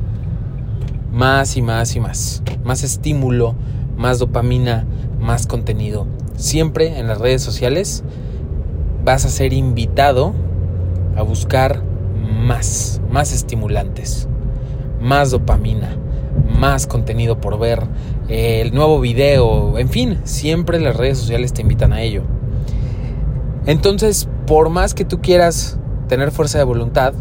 Más 1.12 1.57
y 1.57 1.62
más 1.62 1.97
y 1.97 2.00
más. 2.00 2.43
Más 2.64 2.83
estímulo, 2.83 3.55
más 3.97 4.19
dopamina, 4.19 4.87
más 5.21 5.47
contenido. 5.47 6.07
Siempre 6.37 6.99
en 6.99 7.07
las 7.07 7.19
redes 7.19 7.43
sociales 7.43 8.05
vas 9.05 9.25
a 9.25 9.29
ser 9.29 9.52
invitado 9.52 10.33
a 11.17 11.23
buscar 11.23 11.83
más, 12.40 13.00
más 13.11 13.33
estimulantes, 13.33 14.29
más 15.00 15.31
dopamina, 15.31 15.97
más 16.59 16.87
contenido 16.87 17.40
por 17.40 17.59
ver, 17.59 17.83
el 18.29 18.73
nuevo 18.75 19.00
video, 19.00 19.79
en 19.79 19.88
fin, 19.88 20.19
siempre 20.25 20.81
las 20.81 20.97
redes 20.97 21.19
sociales 21.19 21.52
te 21.52 21.62
invitan 21.62 21.93
a 21.93 22.02
ello. 22.02 22.23
Entonces, 23.67 24.29
por 24.47 24.71
más 24.71 24.95
que 24.95 25.05
tú 25.05 25.21
quieras 25.21 25.79
tener 26.09 26.31
fuerza 26.31 26.59
de 26.59 26.64
voluntad, 26.64 27.14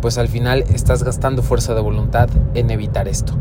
pues 0.00 0.18
al 0.18 0.28
final 0.28 0.64
estás 0.72 1.02
gastando 1.02 1.42
fuerza 1.42 1.74
de 1.74 1.80
voluntad 1.80 2.28
en 2.54 2.70
evitar 2.70 3.08
esto. 3.08 3.34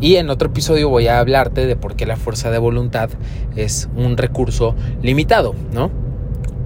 Y 0.00 0.16
en 0.16 0.30
otro 0.30 0.48
episodio 0.48 0.88
voy 0.88 1.08
a 1.08 1.18
hablarte 1.18 1.66
de 1.66 1.76
por 1.76 1.94
qué 1.94 2.06
la 2.06 2.16
fuerza 2.16 2.50
de 2.50 2.58
voluntad 2.58 3.10
es 3.54 3.88
un 3.96 4.16
recurso 4.16 4.74
limitado, 5.02 5.54
¿no? 5.72 5.90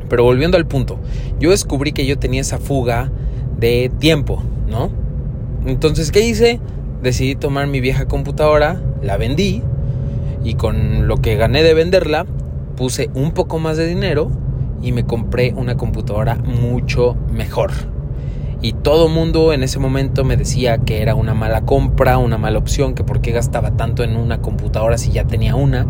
Pero 0.08 0.22
volviendo 0.22 0.56
al 0.56 0.66
punto, 0.66 0.98
yo 1.40 1.50
descubrí 1.50 1.92
que 1.92 2.06
yo 2.06 2.18
tenía 2.18 2.42
esa 2.42 2.58
fuga 2.58 3.10
de 3.58 3.90
tiempo, 3.98 4.42
¿no? 4.68 4.90
Entonces, 5.66 6.12
¿qué 6.12 6.20
hice? 6.20 6.60
Decidí 7.02 7.34
tomar 7.34 7.66
mi 7.66 7.80
vieja 7.80 8.06
computadora, 8.06 8.80
la 9.02 9.16
vendí 9.16 9.62
y 10.44 10.54
con 10.54 11.08
lo 11.08 11.16
que 11.16 11.36
gané 11.36 11.62
de 11.62 11.74
venderla, 11.74 12.26
puse 12.76 13.10
un 13.14 13.32
poco 13.32 13.58
más 13.58 13.76
de 13.76 13.86
dinero 13.86 14.30
y 14.80 14.92
me 14.92 15.04
compré 15.04 15.52
una 15.56 15.76
computadora 15.76 16.36
mucho 16.36 17.16
mejor 17.32 17.93
y 18.64 18.72
todo 18.72 19.10
mundo 19.10 19.52
en 19.52 19.62
ese 19.62 19.78
momento 19.78 20.24
me 20.24 20.38
decía 20.38 20.78
que 20.78 21.02
era 21.02 21.14
una 21.14 21.34
mala 21.34 21.66
compra, 21.66 22.16
una 22.16 22.38
mala 22.38 22.58
opción, 22.58 22.94
que 22.94 23.04
por 23.04 23.20
qué 23.20 23.30
gastaba 23.30 23.72
tanto 23.72 24.02
en 24.04 24.16
una 24.16 24.40
computadora 24.40 24.96
si 24.96 25.12
ya 25.12 25.26
tenía 25.26 25.54
una. 25.54 25.86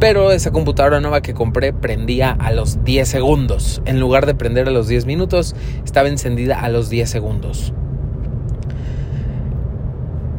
Pero 0.00 0.32
esa 0.32 0.50
computadora 0.50 1.00
nueva 1.00 1.22
que 1.22 1.32
compré 1.32 1.72
prendía 1.72 2.32
a 2.32 2.50
los 2.50 2.82
10 2.82 3.06
segundos. 3.06 3.82
En 3.84 4.00
lugar 4.00 4.26
de 4.26 4.34
prender 4.34 4.66
a 4.66 4.72
los 4.72 4.88
10 4.88 5.06
minutos, 5.06 5.54
estaba 5.84 6.08
encendida 6.08 6.58
a 6.58 6.68
los 6.70 6.90
10 6.90 7.08
segundos. 7.08 7.72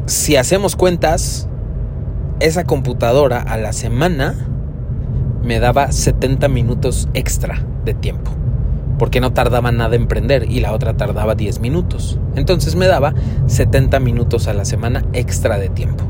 Si 0.04 0.36
hacemos 0.36 0.76
cuentas, 0.76 1.48
esa 2.40 2.64
computadora 2.64 3.40
a 3.40 3.56
la 3.56 3.72
semana 3.72 4.34
me 5.42 5.60
daba 5.60 5.90
70 5.92 6.46
minutos 6.48 7.08
extra 7.14 7.64
de 7.86 7.94
tiempo 7.94 8.43
porque 8.98 9.20
no 9.20 9.32
tardaba 9.32 9.72
nada 9.72 9.96
en 9.96 10.06
prender 10.06 10.50
y 10.50 10.60
la 10.60 10.72
otra 10.72 10.96
tardaba 10.96 11.34
10 11.34 11.60
minutos. 11.60 12.18
Entonces 12.36 12.76
me 12.76 12.86
daba 12.86 13.14
70 13.46 13.98
minutos 14.00 14.48
a 14.48 14.54
la 14.54 14.64
semana 14.64 15.04
extra 15.12 15.58
de 15.58 15.68
tiempo. 15.68 16.04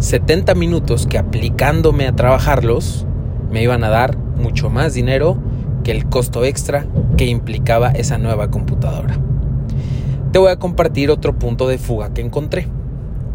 70 0.00 0.54
minutos 0.54 1.06
que 1.06 1.18
aplicándome 1.18 2.06
a 2.06 2.14
trabajarlos 2.14 3.06
me 3.50 3.62
iban 3.62 3.82
a 3.84 3.88
dar 3.88 4.16
mucho 4.16 4.70
más 4.70 4.94
dinero 4.94 5.38
que 5.84 5.90
el 5.90 6.06
costo 6.06 6.44
extra 6.44 6.86
que 7.16 7.26
implicaba 7.26 7.90
esa 7.90 8.18
nueva 8.18 8.50
computadora. 8.50 9.18
Te 10.32 10.38
voy 10.38 10.50
a 10.50 10.58
compartir 10.58 11.10
otro 11.10 11.38
punto 11.38 11.66
de 11.68 11.78
fuga 11.78 12.12
que 12.12 12.20
encontré. 12.20 12.68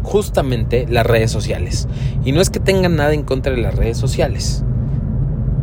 Justamente 0.02 0.86
las 0.88 1.04
redes 1.04 1.30
sociales. 1.30 1.88
Y 2.24 2.32
no 2.32 2.40
es 2.40 2.50
que 2.50 2.60
tengan 2.60 2.96
nada 2.96 3.14
en 3.14 3.22
contra 3.24 3.52
de 3.52 3.60
las 3.60 3.74
redes 3.74 3.96
sociales. 3.96 4.64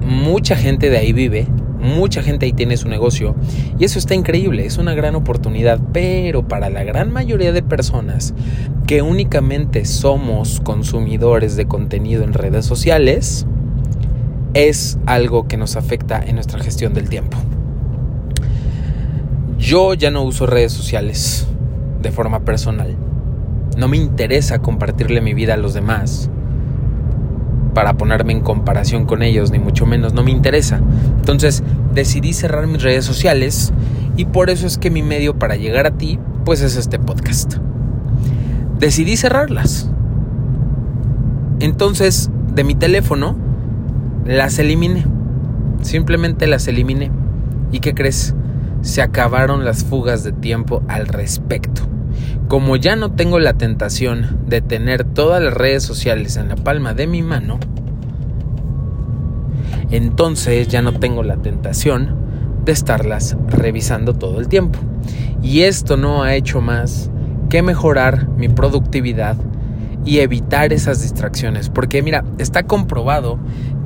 Mucha 0.01 0.55
gente 0.55 0.89
de 0.89 0.97
ahí 0.97 1.13
vive 1.13 1.47
Mucha 1.81 2.21
gente 2.21 2.45
ahí 2.45 2.53
tiene 2.53 2.77
su 2.77 2.88
negocio 2.88 3.35
y 3.79 3.85
eso 3.85 3.97
está 3.97 4.13
increíble, 4.13 4.65
es 4.65 4.77
una 4.77 4.93
gran 4.93 5.15
oportunidad, 5.15 5.79
pero 5.91 6.47
para 6.47 6.69
la 6.69 6.83
gran 6.83 7.11
mayoría 7.11 7.51
de 7.51 7.63
personas 7.63 8.35
que 8.85 9.01
únicamente 9.01 9.85
somos 9.85 10.61
consumidores 10.61 11.55
de 11.55 11.65
contenido 11.65 12.23
en 12.23 12.33
redes 12.33 12.65
sociales, 12.65 13.47
es 14.53 15.00
algo 15.05 15.47
que 15.47 15.57
nos 15.57 15.75
afecta 15.75 16.21
en 16.23 16.35
nuestra 16.35 16.59
gestión 16.59 16.93
del 16.93 17.09
tiempo. 17.09 17.38
Yo 19.57 19.93
ya 19.93 20.11
no 20.11 20.23
uso 20.23 20.45
redes 20.45 20.73
sociales 20.73 21.47
de 22.01 22.11
forma 22.11 22.41
personal. 22.41 22.95
No 23.77 23.88
me 23.88 23.97
interesa 23.97 24.59
compartirle 24.59 25.21
mi 25.21 25.33
vida 25.33 25.53
a 25.53 25.57
los 25.57 25.73
demás 25.73 26.29
para 27.81 27.97
ponerme 27.97 28.31
en 28.31 28.41
comparación 28.41 29.07
con 29.07 29.23
ellos, 29.23 29.50
ni 29.50 29.57
mucho 29.57 29.88
menos, 29.88 30.13
no 30.13 30.21
me 30.21 30.29
interesa. 30.29 30.79
Entonces 31.17 31.63
decidí 31.95 32.31
cerrar 32.31 32.67
mis 32.67 32.83
redes 32.83 33.03
sociales 33.03 33.73
y 34.15 34.25
por 34.25 34.51
eso 34.51 34.67
es 34.67 34.77
que 34.77 34.91
mi 34.91 35.01
medio 35.01 35.39
para 35.39 35.55
llegar 35.55 35.88
a 35.88 35.89
ti, 35.97 36.19
pues 36.45 36.61
es 36.61 36.75
este 36.75 37.00
podcast. 37.00 37.55
Decidí 38.77 39.17
cerrarlas. 39.17 39.89
Entonces, 41.59 42.29
de 42.53 42.63
mi 42.63 42.75
teléfono, 42.75 43.35
las 44.27 44.59
eliminé. 44.59 45.07
Simplemente 45.81 46.45
las 46.45 46.67
eliminé. 46.67 47.09
¿Y 47.71 47.79
qué 47.79 47.95
crees? 47.95 48.35
Se 48.83 49.01
acabaron 49.01 49.65
las 49.65 49.83
fugas 49.83 50.23
de 50.23 50.33
tiempo 50.33 50.83
al 50.88 51.07
respecto. 51.07 51.81
Como 52.47 52.75
ya 52.75 52.95
no 52.95 53.13
tengo 53.13 53.39
la 53.39 53.53
tentación 53.53 54.38
de 54.45 54.61
tener 54.61 55.03
todas 55.03 55.41
las 55.41 55.55
redes 55.55 55.81
sociales 55.81 56.38
en 56.38 56.50
la 56.50 56.55
palma 56.57 56.93
de 56.93 57.07
mi 57.07 57.23
mano, 57.23 57.59
entonces 59.91 60.67
ya 60.67 60.81
no 60.81 60.93
tengo 60.93 61.24
la 61.24 61.38
tentación 61.38 62.15
de 62.65 62.71
estarlas 62.71 63.38
revisando 63.48 64.13
todo 64.13 64.39
el 64.39 64.48
tiempo. 64.48 64.79
Y 65.41 65.62
esto 65.62 65.98
no 65.98 66.24
ha 66.24 66.36
hecho 66.36 66.62
más 66.62 67.10
que 67.50 67.62
mejorar 67.62 68.29
mi 68.29 68.48
productividad 68.48 69.36
y 70.05 70.19
evitar 70.19 70.74
esas 70.74 71.01
distracciones. 71.01 71.69
Porque 71.69 72.01
mira, 72.01 72.24
está 72.38 72.63
comprobado 72.63 73.39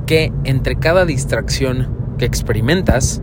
que 0.06 0.32
entre 0.44 0.76
cada 0.76 1.04
distracción 1.04 1.88
que 2.18 2.24
experimentas, 2.24 3.20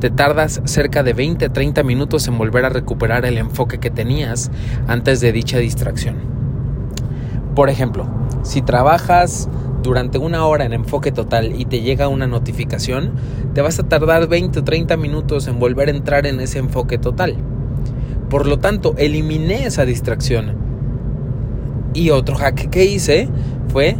te 0.00 0.10
tardas 0.10 0.60
cerca 0.64 1.04
de 1.04 1.12
20 1.12 1.44
a 1.44 1.52
30 1.52 1.84
minutos 1.84 2.26
en 2.26 2.36
volver 2.36 2.64
a 2.64 2.70
recuperar 2.70 3.24
el 3.24 3.38
enfoque 3.38 3.78
que 3.78 3.90
tenías 3.90 4.50
antes 4.88 5.20
de 5.20 5.30
dicha 5.30 5.58
distracción. 5.58 6.16
Por 7.54 7.68
ejemplo, 7.68 8.08
si 8.42 8.62
trabajas 8.62 9.48
durante 9.82 10.18
una 10.18 10.46
hora 10.46 10.64
en 10.64 10.72
enfoque 10.72 11.12
total 11.12 11.58
y 11.58 11.64
te 11.64 11.80
llega 11.80 12.08
una 12.08 12.26
notificación, 12.26 13.12
te 13.54 13.62
vas 13.62 13.78
a 13.78 13.82
tardar 13.82 14.28
20 14.28 14.60
o 14.60 14.64
30 14.64 14.96
minutos 14.96 15.48
en 15.48 15.58
volver 15.58 15.88
a 15.88 15.92
entrar 15.92 16.26
en 16.26 16.40
ese 16.40 16.58
enfoque 16.58 16.98
total. 16.98 17.36
Por 18.30 18.46
lo 18.46 18.58
tanto, 18.58 18.94
eliminé 18.96 19.66
esa 19.66 19.84
distracción. 19.84 20.54
Y 21.94 22.10
otro 22.10 22.36
hack 22.36 22.70
que 22.70 22.84
hice 22.84 23.28
fue 23.68 23.96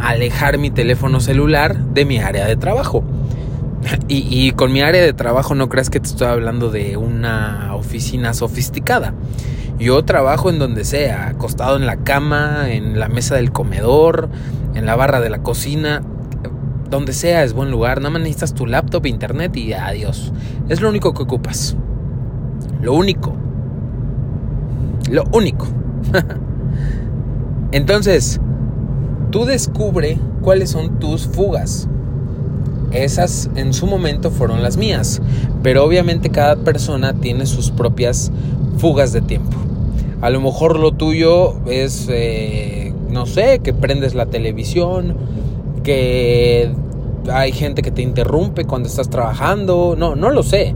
alejar 0.00 0.58
mi 0.58 0.70
teléfono 0.70 1.20
celular 1.20 1.76
de 1.78 2.04
mi 2.04 2.18
área 2.18 2.46
de 2.46 2.56
trabajo. 2.56 3.04
Y, 4.08 4.52
con 4.52 4.72
mi 4.72 4.80
área 4.80 5.02
de 5.02 5.12
trabajo 5.12 5.54
no 5.54 5.68
creas 5.68 5.90
que 5.90 6.00
te 6.00 6.06
estoy 6.06 6.28
hablando 6.28 6.70
de 6.70 6.96
una 6.96 7.74
oficina 7.74 8.32
sofisticada. 8.32 9.14
Yo 9.78 10.04
trabajo 10.04 10.50
en 10.50 10.58
donde 10.58 10.84
sea, 10.84 11.28
acostado 11.28 11.76
en 11.76 11.86
la 11.86 11.96
cama, 11.98 12.70
en 12.70 12.98
la 12.98 13.08
mesa 13.08 13.34
del 13.34 13.50
comedor, 13.50 14.30
en 14.74 14.86
la 14.86 14.96
barra 14.96 15.20
de 15.20 15.30
la 15.30 15.42
cocina, 15.42 16.02
donde 16.90 17.12
sea 17.12 17.44
es 17.44 17.52
buen 17.52 17.70
lugar. 17.70 17.98
Nada 17.98 18.10
más 18.10 18.22
necesitas 18.22 18.54
tu 18.54 18.66
laptop, 18.66 19.06
internet 19.06 19.56
y 19.56 19.72
adiós. 19.72 20.32
Es 20.68 20.80
lo 20.80 20.88
único 20.88 21.14
que 21.14 21.22
ocupas. 21.22 21.76
Lo 22.80 22.94
único. 22.94 23.34
Lo 25.10 25.24
único. 25.32 25.66
Entonces, 27.72 28.40
Tú 29.34 29.44
descubre 29.46 30.16
cuáles 30.42 30.70
son 30.70 31.00
tus 31.00 31.26
fugas. 31.26 31.88
Esas 32.92 33.50
en 33.56 33.72
su 33.72 33.88
momento 33.88 34.30
fueron 34.30 34.62
las 34.62 34.76
mías, 34.76 35.20
pero 35.64 35.82
obviamente 35.84 36.30
cada 36.30 36.54
persona 36.54 37.14
tiene 37.14 37.44
sus 37.46 37.72
propias 37.72 38.30
fugas 38.78 39.12
de 39.12 39.22
tiempo. 39.22 39.56
A 40.20 40.30
lo 40.30 40.40
mejor 40.40 40.78
lo 40.78 40.92
tuyo 40.92 41.56
es, 41.66 42.06
eh, 42.08 42.83
no 43.10 43.26
sé, 43.26 43.60
que 43.60 43.72
prendes 43.72 44.14
la 44.14 44.26
televisión, 44.26 45.16
que 45.82 46.72
hay 47.30 47.52
gente 47.52 47.82
que 47.82 47.90
te 47.90 48.02
interrumpe 48.02 48.64
cuando 48.64 48.88
estás 48.88 49.08
trabajando, 49.10 49.94
no, 49.96 50.16
no 50.16 50.30
lo 50.30 50.42
sé, 50.42 50.74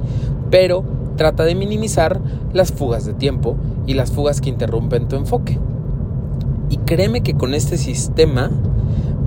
pero 0.51 0.85
trata 1.17 1.45
de 1.45 1.55
minimizar 1.55 2.21
las 2.53 2.73
fugas 2.73 3.05
de 3.05 3.13
tiempo 3.13 3.57
y 3.87 3.95
las 3.95 4.13
fugas 4.13 4.41
que 4.41 4.51
interrumpen 4.51 5.09
tu 5.09 5.17
enfoque. 5.17 5.59
Y 6.71 6.77
créeme 6.79 7.23
que 7.23 7.35
con 7.35 7.55
este 7.55 7.77
sistema 7.77 8.51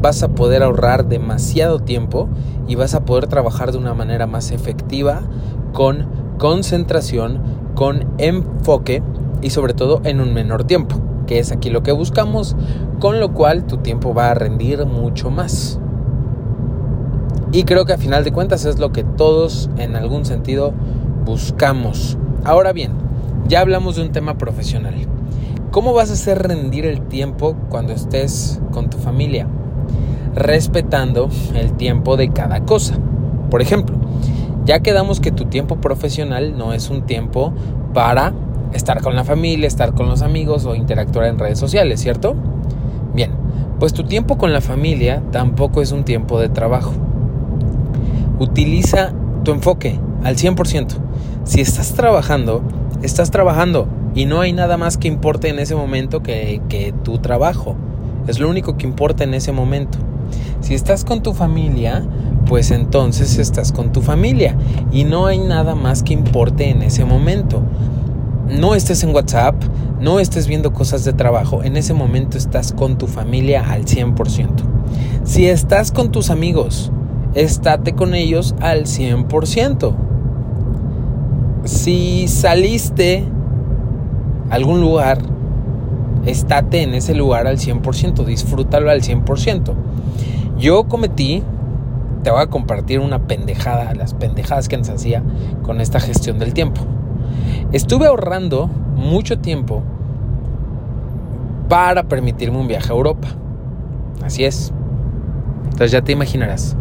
vas 0.02 0.24
a 0.24 0.30
poder 0.30 0.64
ahorrar 0.64 1.08
demasiado 1.08 1.80
tiempo 1.80 2.28
y 2.68 2.76
vas 2.76 2.96
a 2.96 3.06
poder 3.06 3.28
trabajar 3.28 3.72
de 3.72 3.78
una 3.78 3.94
manera 3.94 4.26
más 4.26 4.52
efectiva, 4.52 5.22
con 5.74 6.08
concentración, 6.38 7.40
con 7.76 8.06
enfoque 8.18 9.04
y 9.42 9.52
sobre 9.52 9.74
todo 9.74 10.02
en 10.04 10.22
un 10.22 10.34
menor 10.34 10.64
tiempo, 10.64 10.96
que 11.32 11.40
es 11.40 11.54
aquí 11.54 11.70
lo 11.70 11.82
que 11.82 11.94
buscamos, 11.94 12.58
con 13.00 13.22
lo 13.22 13.32
cual 13.32 13.64
tu 13.64 13.78
tiempo 13.78 14.14
va 14.14 14.32
a 14.32 14.34
rendir 14.34 14.86
mucho 14.86 15.32
más. 15.32 15.80
Y 17.54 17.64
creo 17.64 17.86
que 17.86 17.94
a 17.94 17.98
final 17.98 18.26
de 18.26 18.34
cuentas 18.34 18.66
es 18.66 18.80
lo 18.80 18.92
que 18.92 19.06
todos 19.06 19.70
en 19.78 19.96
algún 19.96 20.26
sentido 20.26 20.74
buscamos. 21.24 22.18
Ahora 22.44 22.74
bien, 22.74 22.92
ya 23.48 23.62
hablamos 23.62 23.96
de 23.96 24.02
un 24.02 24.12
tema 24.12 24.38
profesional. 24.38 24.94
¿Cómo 25.72 25.94
vas 25.94 26.10
a 26.10 26.16
hacer 26.16 26.46
rendir 26.46 26.86
el 26.86 27.00
tiempo 27.04 27.56
cuando 27.70 27.94
estés 27.94 28.60
con 28.74 28.90
tu 28.90 28.98
familia? 28.98 29.48
Respetando 30.36 31.30
el 31.56 31.72
tiempo 31.78 32.18
de 32.18 32.34
cada 32.34 32.66
cosa. 32.66 32.96
Por 33.50 33.62
ejemplo, 33.62 33.96
ya 34.66 34.82
quedamos 34.82 35.22
que 35.22 35.32
tu 35.32 35.46
tiempo 35.46 35.78
profesional 35.78 36.58
no 36.58 36.74
es 36.74 36.90
un 36.90 37.04
tiempo 37.04 37.54
para 37.94 38.34
estar 38.74 39.02
con 39.02 39.16
la 39.16 39.24
familia, 39.24 39.68
estar 39.68 39.94
con 39.94 40.08
los 40.08 40.22
amigos 40.22 40.66
o 40.66 40.76
interactuar 40.76 41.26
en 41.26 41.40
redes 41.40 41.60
sociales, 41.60 42.00
¿cierto? 42.00 42.36
Bien, 43.14 43.32
pues 43.80 43.94
tu 43.94 44.04
tiempo 44.04 44.38
con 44.38 44.54
la 44.54 44.62
familia 44.62 45.22
tampoco 45.32 45.82
es 45.82 45.92
un 45.92 46.04
tiempo 46.04 46.40
de 46.40 46.50
trabajo. 46.50 46.94
Utiliza 48.40 49.14
tu 49.44 49.52
enfoque 49.52 50.00
al 50.24 50.36
100%. 50.36 50.88
Si 51.44 51.62
estás 51.62 51.94
trabajando, 51.94 52.62
estás 53.02 53.32
trabajando 53.32 53.88
y 54.14 54.26
no 54.26 54.42
hay 54.42 54.54
nada 54.54 54.78
más 54.78 54.98
que 54.98 55.08
importe 55.08 55.50
en 55.50 55.60
ese 55.60 55.76
momento 55.76 56.22
que, 56.22 56.62
que 56.70 56.94
tu 57.04 57.18
trabajo. 57.18 57.76
Es 58.28 58.40
lo 58.40 58.50
único 58.50 58.78
que 58.78 58.86
importa 58.86 59.24
en 59.24 59.34
ese 59.34 59.52
momento. 59.52 59.98
Si 60.62 60.76
estás 60.76 61.04
con 61.04 61.24
tu 61.24 61.34
familia, 61.34 62.04
pues 62.46 62.72
entonces 62.72 63.38
estás 63.38 63.72
con 63.72 63.92
tu 63.92 64.02
familia 64.02 64.56
y 64.92 65.04
no 65.06 65.26
hay 65.26 65.40
nada 65.40 65.76
más 65.76 66.04
que 66.04 66.14
importe 66.14 66.70
en 66.70 66.84
ese 66.84 67.06
momento. 67.06 67.62
No 68.52 68.76
estés 68.76 69.02
en 69.04 69.16
WhatsApp, 69.16 69.56
no 70.02 70.20
estés 70.20 70.46
viendo 70.46 70.74
cosas 70.74 71.06
de 71.06 71.14
trabajo, 71.14 71.64
en 71.64 71.78
ese 71.78 71.94
momento 71.94 72.38
estás 72.38 72.74
con 72.74 72.98
tu 72.98 73.08
familia 73.08 73.72
al 73.72 73.86
100%. 73.86 74.50
Si 75.24 75.48
estás 75.48 75.94
con 75.94 76.12
tus 76.12 76.30
amigos, 76.30 76.92
estate 77.34 77.94
con 77.94 78.14
ellos 78.14 78.54
al 78.60 78.88
100%. 78.88 79.96
Si 81.64 82.28
saliste 82.28 83.24
a 84.50 84.56
algún 84.56 84.82
lugar, 84.82 85.20
estate 86.26 86.82
en 86.82 86.94
ese 86.94 87.16
lugar 87.16 87.48
al 87.48 87.58
100%, 87.58 88.26
disfrútalo 88.26 88.92
al 88.92 89.02
100%. 89.02 89.74
Yo 90.58 90.90
cometí, 90.90 91.42
te 92.24 92.32
voy 92.32 92.42
a 92.42 92.48
compartir 92.48 93.00
una 93.00 93.28
pendejada, 93.28 93.94
las 93.94 94.14
pendejadas 94.14 94.68
que 94.68 94.78
nos 94.78 94.90
hacía 94.90 95.24
con 95.64 95.80
esta 95.80 96.02
gestión 96.02 96.38
del 96.38 96.54
tiempo. 96.54 96.82
Estuve 97.72 98.08
ahorrando 98.08 98.70
mucho 98.96 99.40
tiempo 99.40 99.82
para 101.70 102.04
permitirme 102.04 102.58
un 102.58 102.68
viaje 102.68 102.92
a 102.92 102.96
Europa. 102.96 103.30
Así 104.24 104.44
es. 104.44 104.74
Entonces 105.64 105.92
ya 105.92 106.02
te 106.02 106.12
imaginarás. 106.12 106.76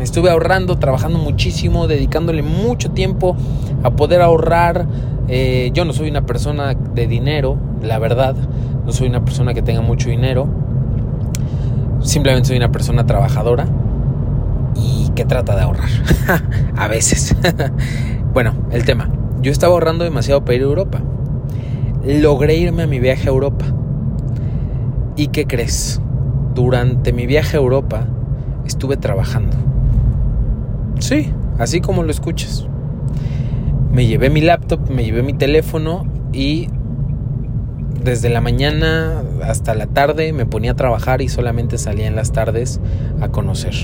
Estuve 0.00 0.30
ahorrando, 0.30 0.78
trabajando 0.78 1.18
muchísimo, 1.18 1.86
dedicándole 1.86 2.42
mucho 2.42 2.90
tiempo 2.90 3.36
a 3.82 3.90
poder 3.90 4.22
ahorrar. 4.22 4.86
Eh, 5.28 5.70
yo 5.74 5.84
no 5.84 5.92
soy 5.92 6.08
una 6.08 6.24
persona 6.24 6.74
de 6.74 7.06
dinero, 7.06 7.58
la 7.82 7.98
verdad. 7.98 8.34
No 8.86 8.92
soy 8.92 9.08
una 9.08 9.24
persona 9.26 9.52
que 9.52 9.60
tenga 9.60 9.82
mucho 9.82 10.08
dinero. 10.08 10.48
Simplemente 12.00 12.48
soy 12.48 12.56
una 12.56 12.72
persona 12.72 13.04
trabajadora 13.04 13.66
y 14.74 15.10
que 15.10 15.26
trata 15.26 15.54
de 15.54 15.62
ahorrar. 15.62 15.90
a 16.76 16.88
veces. 16.88 17.36
bueno, 18.32 18.54
el 18.70 18.86
tema. 18.86 19.08
Yo 19.44 19.52
estaba 19.52 19.74
ahorrando 19.74 20.04
demasiado 20.04 20.42
para 20.42 20.54
ir 20.54 20.62
a 20.62 20.64
Europa. 20.64 21.02
Logré 22.02 22.56
irme 22.56 22.84
a 22.84 22.86
mi 22.86 22.98
viaje 22.98 23.28
a 23.28 23.30
Europa. 23.30 23.66
¿Y 25.16 25.26
qué 25.26 25.44
crees? 25.44 26.00
Durante 26.54 27.12
mi 27.12 27.26
viaje 27.26 27.58
a 27.58 27.60
Europa 27.60 28.06
estuve 28.64 28.96
trabajando. 28.96 29.54
Sí, 30.98 31.30
así 31.58 31.82
como 31.82 32.04
lo 32.04 32.10
escuchas. 32.10 32.66
Me 33.92 34.06
llevé 34.06 34.30
mi 34.30 34.40
laptop, 34.40 34.88
me 34.88 35.04
llevé 35.04 35.22
mi 35.22 35.34
teléfono 35.34 36.06
y 36.32 36.68
desde 38.02 38.30
la 38.30 38.40
mañana 38.40 39.22
hasta 39.42 39.74
la 39.74 39.86
tarde 39.86 40.32
me 40.32 40.46
ponía 40.46 40.70
a 40.70 40.74
trabajar 40.74 41.20
y 41.20 41.28
solamente 41.28 41.76
salía 41.76 42.06
en 42.06 42.16
las 42.16 42.32
tardes 42.32 42.80
a 43.20 43.28
conocer. 43.28 43.74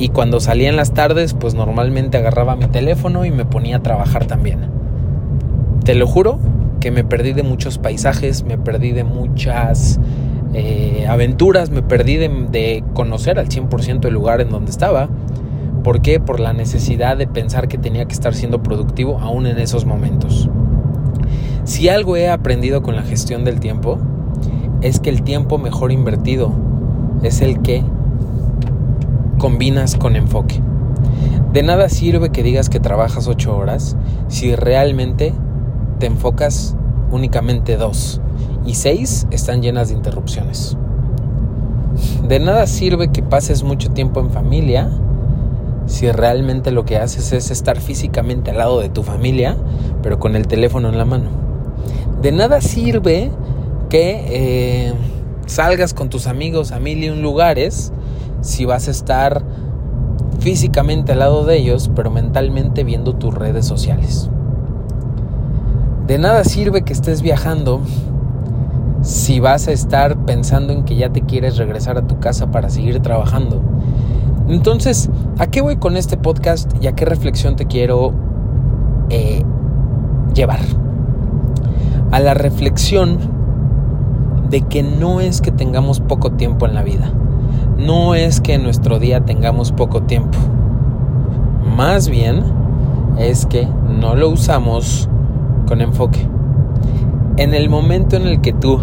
Y 0.00 0.08
cuando 0.08 0.40
salía 0.40 0.70
en 0.70 0.76
las 0.76 0.94
tardes, 0.94 1.34
pues 1.34 1.52
normalmente 1.52 2.16
agarraba 2.16 2.56
mi 2.56 2.64
teléfono 2.64 3.26
y 3.26 3.30
me 3.30 3.44
ponía 3.44 3.76
a 3.76 3.82
trabajar 3.82 4.24
también. 4.24 4.60
Te 5.84 5.94
lo 5.94 6.06
juro 6.06 6.38
que 6.80 6.90
me 6.90 7.04
perdí 7.04 7.34
de 7.34 7.42
muchos 7.42 7.76
paisajes, 7.76 8.42
me 8.42 8.56
perdí 8.56 8.92
de 8.92 9.04
muchas 9.04 10.00
eh, 10.54 11.04
aventuras, 11.06 11.68
me 11.68 11.82
perdí 11.82 12.16
de, 12.16 12.82
conocer 12.94 13.38
al 13.38 13.50
100% 13.50 14.06
el 14.06 14.14
lugar 14.14 14.40
en 14.40 14.48
donde 14.48 14.70
estaba. 14.70 15.10
¿Por 15.84 16.00
qué? 16.00 16.18
Por 16.18 16.40
la 16.40 16.54
necesidad 16.54 17.18
de 17.18 17.26
pensar 17.26 17.68
que 17.68 17.76
tenía 17.76 18.06
que 18.06 18.14
estar 18.14 18.34
siendo 18.34 18.62
productivo 18.62 19.18
aún 19.20 19.46
en 19.46 19.58
esos 19.58 19.84
momentos. 19.84 20.48
Si 21.64 21.90
algo 21.90 22.16
he 22.16 22.30
aprendido 22.30 22.80
con 22.80 22.96
la 22.96 23.02
gestión 23.02 23.44
del 23.44 23.60
tiempo, 23.60 23.98
es 24.80 24.98
que 24.98 25.10
el 25.10 25.20
tiempo 25.20 25.58
mejor 25.58 25.92
invertido 25.92 26.54
es 27.22 27.42
el 27.42 27.60
que 27.60 27.84
combinas 29.40 29.96
con 29.96 30.16
enfoque. 30.16 30.60
De 31.52 31.62
nada 31.62 31.88
sirve 31.88 32.30
que 32.30 32.42
digas 32.42 32.68
que 32.68 32.78
trabajas 32.78 33.26
8 33.26 33.56
horas 33.56 33.96
si 34.28 34.54
realmente 34.54 35.32
te 35.98 36.06
enfocas 36.06 36.76
únicamente 37.10 37.76
dos 37.76 38.20
y 38.66 38.74
seis 38.74 39.26
están 39.30 39.62
llenas 39.62 39.88
de 39.88 39.94
interrupciones. 39.94 40.76
De 42.28 42.38
nada 42.38 42.66
sirve 42.66 43.08
que 43.08 43.22
pases 43.22 43.64
mucho 43.64 43.90
tiempo 43.90 44.20
en 44.20 44.30
familia 44.30 44.90
si 45.86 46.12
realmente 46.12 46.70
lo 46.70 46.84
que 46.84 46.98
haces 46.98 47.32
es 47.32 47.50
estar 47.50 47.80
físicamente 47.80 48.50
al 48.50 48.58
lado 48.58 48.78
de 48.78 48.90
tu 48.90 49.02
familia, 49.02 49.56
pero 50.02 50.20
con 50.20 50.36
el 50.36 50.46
teléfono 50.46 50.88
en 50.90 50.98
la 50.98 51.06
mano. 51.06 51.30
De 52.20 52.30
nada 52.30 52.60
sirve 52.60 53.30
que 53.88 54.24
eh, 54.28 54.92
salgas 55.46 55.94
con 55.94 56.10
tus 56.10 56.26
amigos 56.26 56.72
a 56.72 56.78
mil 56.78 57.02
y 57.02 57.08
un 57.08 57.22
lugares 57.22 57.92
si 58.40 58.64
vas 58.64 58.88
a 58.88 58.90
estar 58.90 59.42
físicamente 60.40 61.12
al 61.12 61.18
lado 61.20 61.44
de 61.44 61.56
ellos, 61.56 61.90
pero 61.94 62.10
mentalmente 62.10 62.84
viendo 62.84 63.14
tus 63.14 63.34
redes 63.34 63.66
sociales. 63.66 64.30
De 66.06 66.18
nada 66.18 66.44
sirve 66.44 66.82
que 66.82 66.92
estés 66.92 67.22
viajando 67.22 67.80
si 69.02 69.40
vas 69.40 69.68
a 69.68 69.72
estar 69.72 70.16
pensando 70.24 70.72
en 70.72 70.84
que 70.84 70.96
ya 70.96 71.10
te 71.10 71.22
quieres 71.22 71.56
regresar 71.56 71.96
a 71.96 72.06
tu 72.06 72.18
casa 72.18 72.50
para 72.50 72.68
seguir 72.68 73.00
trabajando. 73.00 73.62
Entonces, 74.48 75.08
¿a 75.38 75.46
qué 75.46 75.60
voy 75.60 75.76
con 75.76 75.96
este 75.96 76.16
podcast 76.16 76.72
y 76.82 76.86
a 76.86 76.92
qué 76.92 77.04
reflexión 77.04 77.56
te 77.56 77.66
quiero 77.66 78.12
eh, 79.08 79.42
llevar? 80.34 80.60
A 82.10 82.18
la 82.18 82.34
reflexión 82.34 83.18
de 84.50 84.62
que 84.62 84.82
no 84.82 85.20
es 85.20 85.40
que 85.40 85.52
tengamos 85.52 86.00
poco 86.00 86.32
tiempo 86.32 86.66
en 86.66 86.74
la 86.74 86.82
vida, 86.82 87.12
no 87.84 88.14
es 88.14 88.40
que 88.40 88.54
en 88.54 88.62
nuestro 88.62 88.98
día 88.98 89.24
tengamos 89.24 89.72
poco 89.72 90.02
tiempo, 90.02 90.38
más 91.76 92.08
bien 92.08 92.42
es 93.18 93.46
que 93.46 93.68
no 94.00 94.14
lo 94.14 94.28
usamos 94.28 95.08
con 95.66 95.80
enfoque 95.80 96.28
en 97.40 97.54
el 97.54 97.70
momento 97.70 98.16
en 98.16 98.26
el 98.26 98.42
que 98.42 98.52
tú 98.52 98.80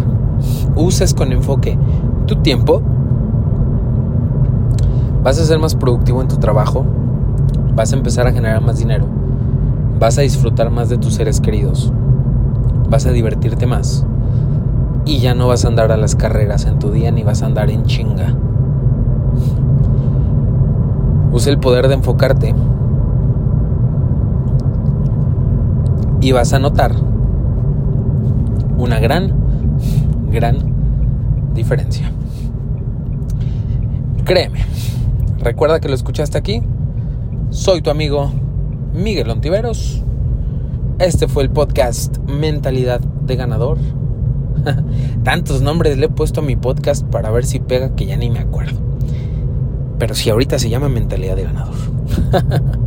uses 0.74 1.14
con 1.14 1.30
enfoque 1.30 1.78
tu 2.26 2.36
tiempo, 2.42 2.82
vas 5.22 5.38
a 5.38 5.44
ser 5.44 5.60
más 5.60 5.76
productivo 5.76 6.20
en 6.22 6.26
tu 6.26 6.38
trabajo, 6.38 6.84
vas 7.76 7.92
a 7.92 7.96
empezar 7.96 8.26
a 8.26 8.32
generar 8.32 8.60
más 8.60 8.78
dinero, 8.78 9.06
vas 10.00 10.18
a 10.18 10.22
disfrutar 10.22 10.70
más 10.70 10.88
de 10.88 10.98
tus 10.98 11.14
seres 11.14 11.40
queridos, 11.40 11.92
vas 12.90 13.06
a 13.06 13.12
divertirte 13.12 13.66
más 13.66 14.04
y 15.04 15.18
ya 15.18 15.36
no 15.36 15.46
vas 15.46 15.64
a 15.64 15.68
andar 15.68 15.92
a 15.92 15.96
las 15.96 16.16
carreras 16.16 16.64
en 16.66 16.80
tu 16.80 16.90
día 16.90 17.12
ni 17.12 17.22
vas 17.22 17.42
a 17.42 17.46
andar 17.46 17.70
en 17.70 17.84
chinga. 17.84 18.34
El 21.46 21.58
poder 21.58 21.86
de 21.86 21.94
enfocarte 21.94 22.52
y 26.20 26.32
vas 26.32 26.52
a 26.52 26.58
notar 26.58 26.92
una 28.76 28.98
gran, 28.98 29.32
gran 30.32 30.58
diferencia. 31.54 32.10
Créeme, 34.24 34.58
recuerda 35.38 35.78
que 35.78 35.88
lo 35.88 35.94
escuchaste 35.94 36.36
aquí. 36.36 36.60
Soy 37.50 37.82
tu 37.82 37.90
amigo 37.90 38.32
Miguel 38.92 39.30
Ontiveros. 39.30 40.02
Este 40.98 41.28
fue 41.28 41.44
el 41.44 41.50
podcast 41.50 42.18
Mentalidad 42.26 43.00
de 43.00 43.36
Ganador. 43.36 43.78
Tantos 45.22 45.62
nombres 45.62 45.96
le 45.98 46.06
he 46.06 46.10
puesto 46.10 46.40
a 46.40 46.42
mi 46.42 46.56
podcast 46.56 47.06
para 47.06 47.30
ver 47.30 47.46
si 47.46 47.60
pega 47.60 47.94
que 47.94 48.06
ya 48.06 48.16
ni 48.16 48.28
me 48.28 48.40
acuerdo. 48.40 48.87
Pero 49.98 50.14
si 50.14 50.30
ahorita 50.30 50.58
se 50.58 50.70
llama 50.70 50.88
Mentalidad 50.88 51.36
de 51.36 51.44
Ganador. 51.44 51.74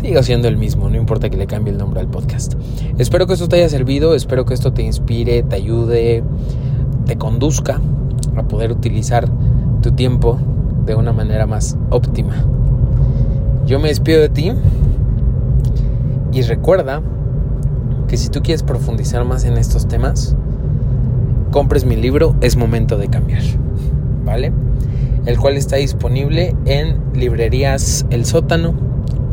Sigo 0.00 0.22
siendo 0.22 0.48
el 0.48 0.56
mismo, 0.56 0.90
no 0.90 0.96
importa 0.96 1.30
que 1.30 1.36
le 1.36 1.46
cambie 1.46 1.72
el 1.72 1.78
nombre 1.78 2.00
al 2.00 2.08
podcast. 2.08 2.54
Espero 2.98 3.26
que 3.26 3.34
esto 3.34 3.48
te 3.48 3.56
haya 3.56 3.68
servido, 3.68 4.14
espero 4.14 4.44
que 4.44 4.52
esto 4.52 4.72
te 4.72 4.82
inspire, 4.82 5.42
te 5.42 5.56
ayude, 5.56 6.22
te 7.06 7.16
conduzca 7.16 7.80
a 8.36 8.42
poder 8.42 8.72
utilizar 8.72 9.28
tu 9.80 9.92
tiempo 9.92 10.38
de 10.84 10.94
una 10.94 11.12
manera 11.12 11.46
más 11.46 11.78
óptima. 11.90 12.44
Yo 13.66 13.78
me 13.78 13.88
despido 13.88 14.20
de 14.20 14.28
ti 14.28 14.52
y 16.32 16.42
recuerda 16.42 17.00
que 18.08 18.16
si 18.16 18.28
tú 18.28 18.42
quieres 18.42 18.62
profundizar 18.62 19.24
más 19.24 19.44
en 19.44 19.56
estos 19.56 19.88
temas, 19.88 20.36
compres 21.50 21.84
mi 21.84 21.96
libro 21.96 22.34
Es 22.40 22.56
momento 22.56 22.98
de 22.98 23.08
cambiar, 23.08 23.42
¿vale? 24.24 24.52
El 25.26 25.38
cual 25.38 25.56
está 25.56 25.76
disponible 25.76 26.54
en 26.66 27.00
librerías 27.14 28.06
El 28.10 28.24
Sótano, 28.24 28.74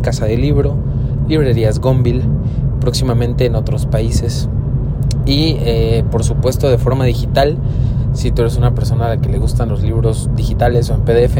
Casa 0.01 0.25
de 0.25 0.38
Libro, 0.38 0.75
librerías 1.27 1.80
Gonville, 1.80 2.23
próximamente 2.80 3.45
en 3.45 3.56
otros 3.56 3.86
países. 3.86 4.49
Y 5.25 5.58
eh, 5.60 6.04
por 6.10 6.23
supuesto 6.23 6.69
de 6.69 6.77
forma 6.77 7.04
digital 7.06 7.58
si 8.13 8.32
tú 8.32 8.41
eres 8.41 8.58
una 8.58 8.75
persona 8.75 9.06
a 9.06 9.10
la 9.10 9.17
que 9.21 9.30
le 9.30 9.38
gustan 9.38 9.69
los 9.69 9.84
libros 9.84 10.30
digitales 10.36 10.89
o 10.89 10.95
en 10.95 11.01
PDF 11.01 11.38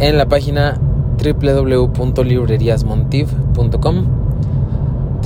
en 0.00 0.18
la 0.18 0.26
página 0.26 0.76
www.libreriasmontiv.com 1.22 4.20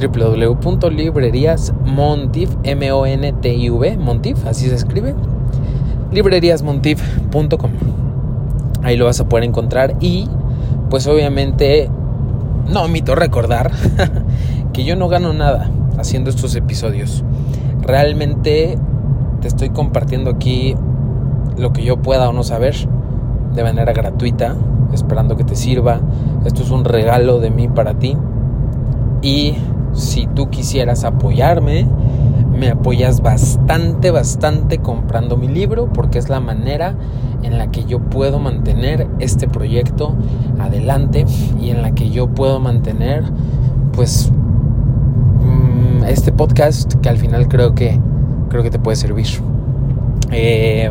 www.libreriasmontiv 0.01 2.49
m 2.65 2.93
o 2.93 3.07
n 3.07 3.33
t 3.33 3.55
i 3.55 3.71
v 3.71 3.97
montiv 3.97 4.37
así 4.47 4.69
se 4.69 4.75
escribe 4.75 5.15
libreriasmontiv.com 6.15 7.71
ahí 8.85 8.97
lo 8.97 9.07
vas 9.07 9.19
a 9.21 9.29
poder 9.29 9.45
encontrar 9.45 9.95
y 10.01 10.29
pues 10.91 11.07
obviamente 11.07 11.91
no 12.69 12.85
omito 12.85 13.15
recordar 13.15 13.73
que 14.73 14.85
yo 14.85 14.95
no 14.95 15.09
gano 15.09 15.33
nada 15.33 15.71
haciendo 15.99 16.31
estos 16.31 16.55
episodios. 16.55 17.25
Realmente 17.81 18.79
te 19.41 19.49
estoy 19.49 19.71
compartiendo 19.71 20.31
aquí 20.31 20.75
lo 21.57 21.73
que 21.73 21.85
yo 21.85 21.99
pueda 21.99 22.29
o 22.29 22.33
no 22.33 22.43
saber 22.43 22.75
de 23.55 23.63
manera 23.63 23.93
gratuita, 23.93 24.57
esperando 24.93 25.37
que 25.37 25.45
te 25.45 25.57
sirva. 25.57 26.01
Esto 26.45 26.63
es 26.63 26.71
un 26.71 26.85
regalo 26.85 27.41
de 27.41 27.51
mí 27.51 27.69
para 27.69 27.95
ti. 27.95 28.17
Y 29.23 29.55
si 29.93 30.27
tú 30.27 30.51
quisieras 30.51 31.05
apoyarme, 31.05 31.87
me 32.55 32.71
apoyas 32.71 33.21
bastante, 33.21 34.11
bastante 34.11 34.79
comprando 34.79 35.37
mi 35.37 35.49
libro 35.49 35.93
porque 35.93 36.19
es 36.19 36.29
la 36.29 36.41
manera 36.41 36.95
en 37.43 37.59
la 37.59 37.71
que 37.71 37.85
yo 37.85 37.99
puedo 37.99 38.39
mantener 38.39 39.09
este 39.19 39.49
proyecto 39.49 40.15
adelante 40.59 41.27
y 41.61 41.71
en 41.71 41.83
la 41.83 41.93
que 41.93 42.11
yo 42.11 42.29
puedo 42.29 42.61
mantener 42.61 43.25
pues 43.93 44.31
mm, 45.43 46.05
este 46.05 46.33
podcast 46.33 46.95
que 46.95 47.09
al 47.09 47.19
final 47.19 47.49
creo 47.49 47.75
que 47.75 48.01
creo 48.49 48.63
que 48.63 48.71
te 48.71 48.79
puede 48.79 48.97
servir. 48.97 49.27
Eh, 50.31 50.89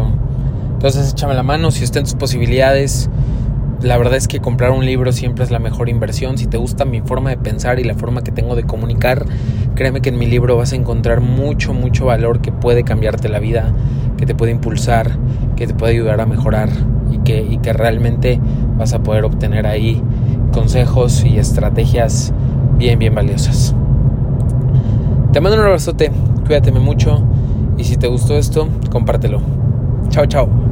entonces 0.74 1.12
échame 1.12 1.34
la 1.34 1.44
mano 1.44 1.72
si 1.72 1.84
está 1.84 2.00
en 2.00 2.06
tus 2.06 2.16
posibilidades 2.16 3.10
la 3.84 3.98
verdad 3.98 4.16
es 4.16 4.28
que 4.28 4.40
comprar 4.40 4.72
un 4.72 4.86
libro 4.86 5.12
siempre 5.12 5.44
es 5.44 5.52
la 5.52 5.60
mejor 5.60 5.90
inversión. 5.90 6.38
Si 6.38 6.48
te 6.48 6.58
gusta 6.58 6.86
mi 6.86 7.02
forma 7.02 7.30
de 7.30 7.38
pensar 7.38 7.80
y 7.80 7.84
la 7.84 7.96
forma 7.96 8.24
que 8.24 8.32
tengo 8.32 8.56
de 8.56 8.64
comunicar, 8.64 9.26
créeme 9.76 10.02
que 10.02 10.10
en 10.10 10.18
mi 10.18 10.26
libro 10.26 10.56
vas 10.56 10.72
a 10.74 10.76
encontrar 10.76 11.20
mucho, 11.20 11.74
mucho 11.74 12.06
valor 12.06 12.42
que 12.42 12.52
puede 12.52 12.84
cambiarte 12.84 13.28
la 13.30 13.40
vida, 13.40 13.74
que 14.18 14.26
te 14.26 14.36
puede 14.36 14.54
impulsar, 14.54 15.18
que 15.56 15.68
te 15.68 15.74
puede 15.74 15.94
ayudar 15.94 16.22
a 16.22 16.26
mejorar 16.26 16.70
y 17.12 17.20
que, 17.20 17.42
y 17.42 17.58
que 17.58 17.74
realmente 17.74 18.40
vas 18.78 18.94
a 18.94 19.04
poder 19.04 19.26
obtener 19.26 19.68
ahí 19.68 20.02
consejos 20.54 21.24
y 21.26 21.38
estrategias 21.38 22.34
bien, 22.78 23.00
bien 23.00 23.14
valiosas. 23.14 23.76
Te 25.34 25.42
mando 25.42 25.58
un 25.58 25.66
abrazote, 25.66 26.12
cuídateme 26.46 26.80
mucho 26.80 27.22
y 27.78 27.84
si 27.84 27.98
te 27.98 28.08
gustó 28.08 28.38
esto, 28.38 28.70
compártelo. 28.92 29.42
Chao, 30.10 30.26
chao. 30.26 30.63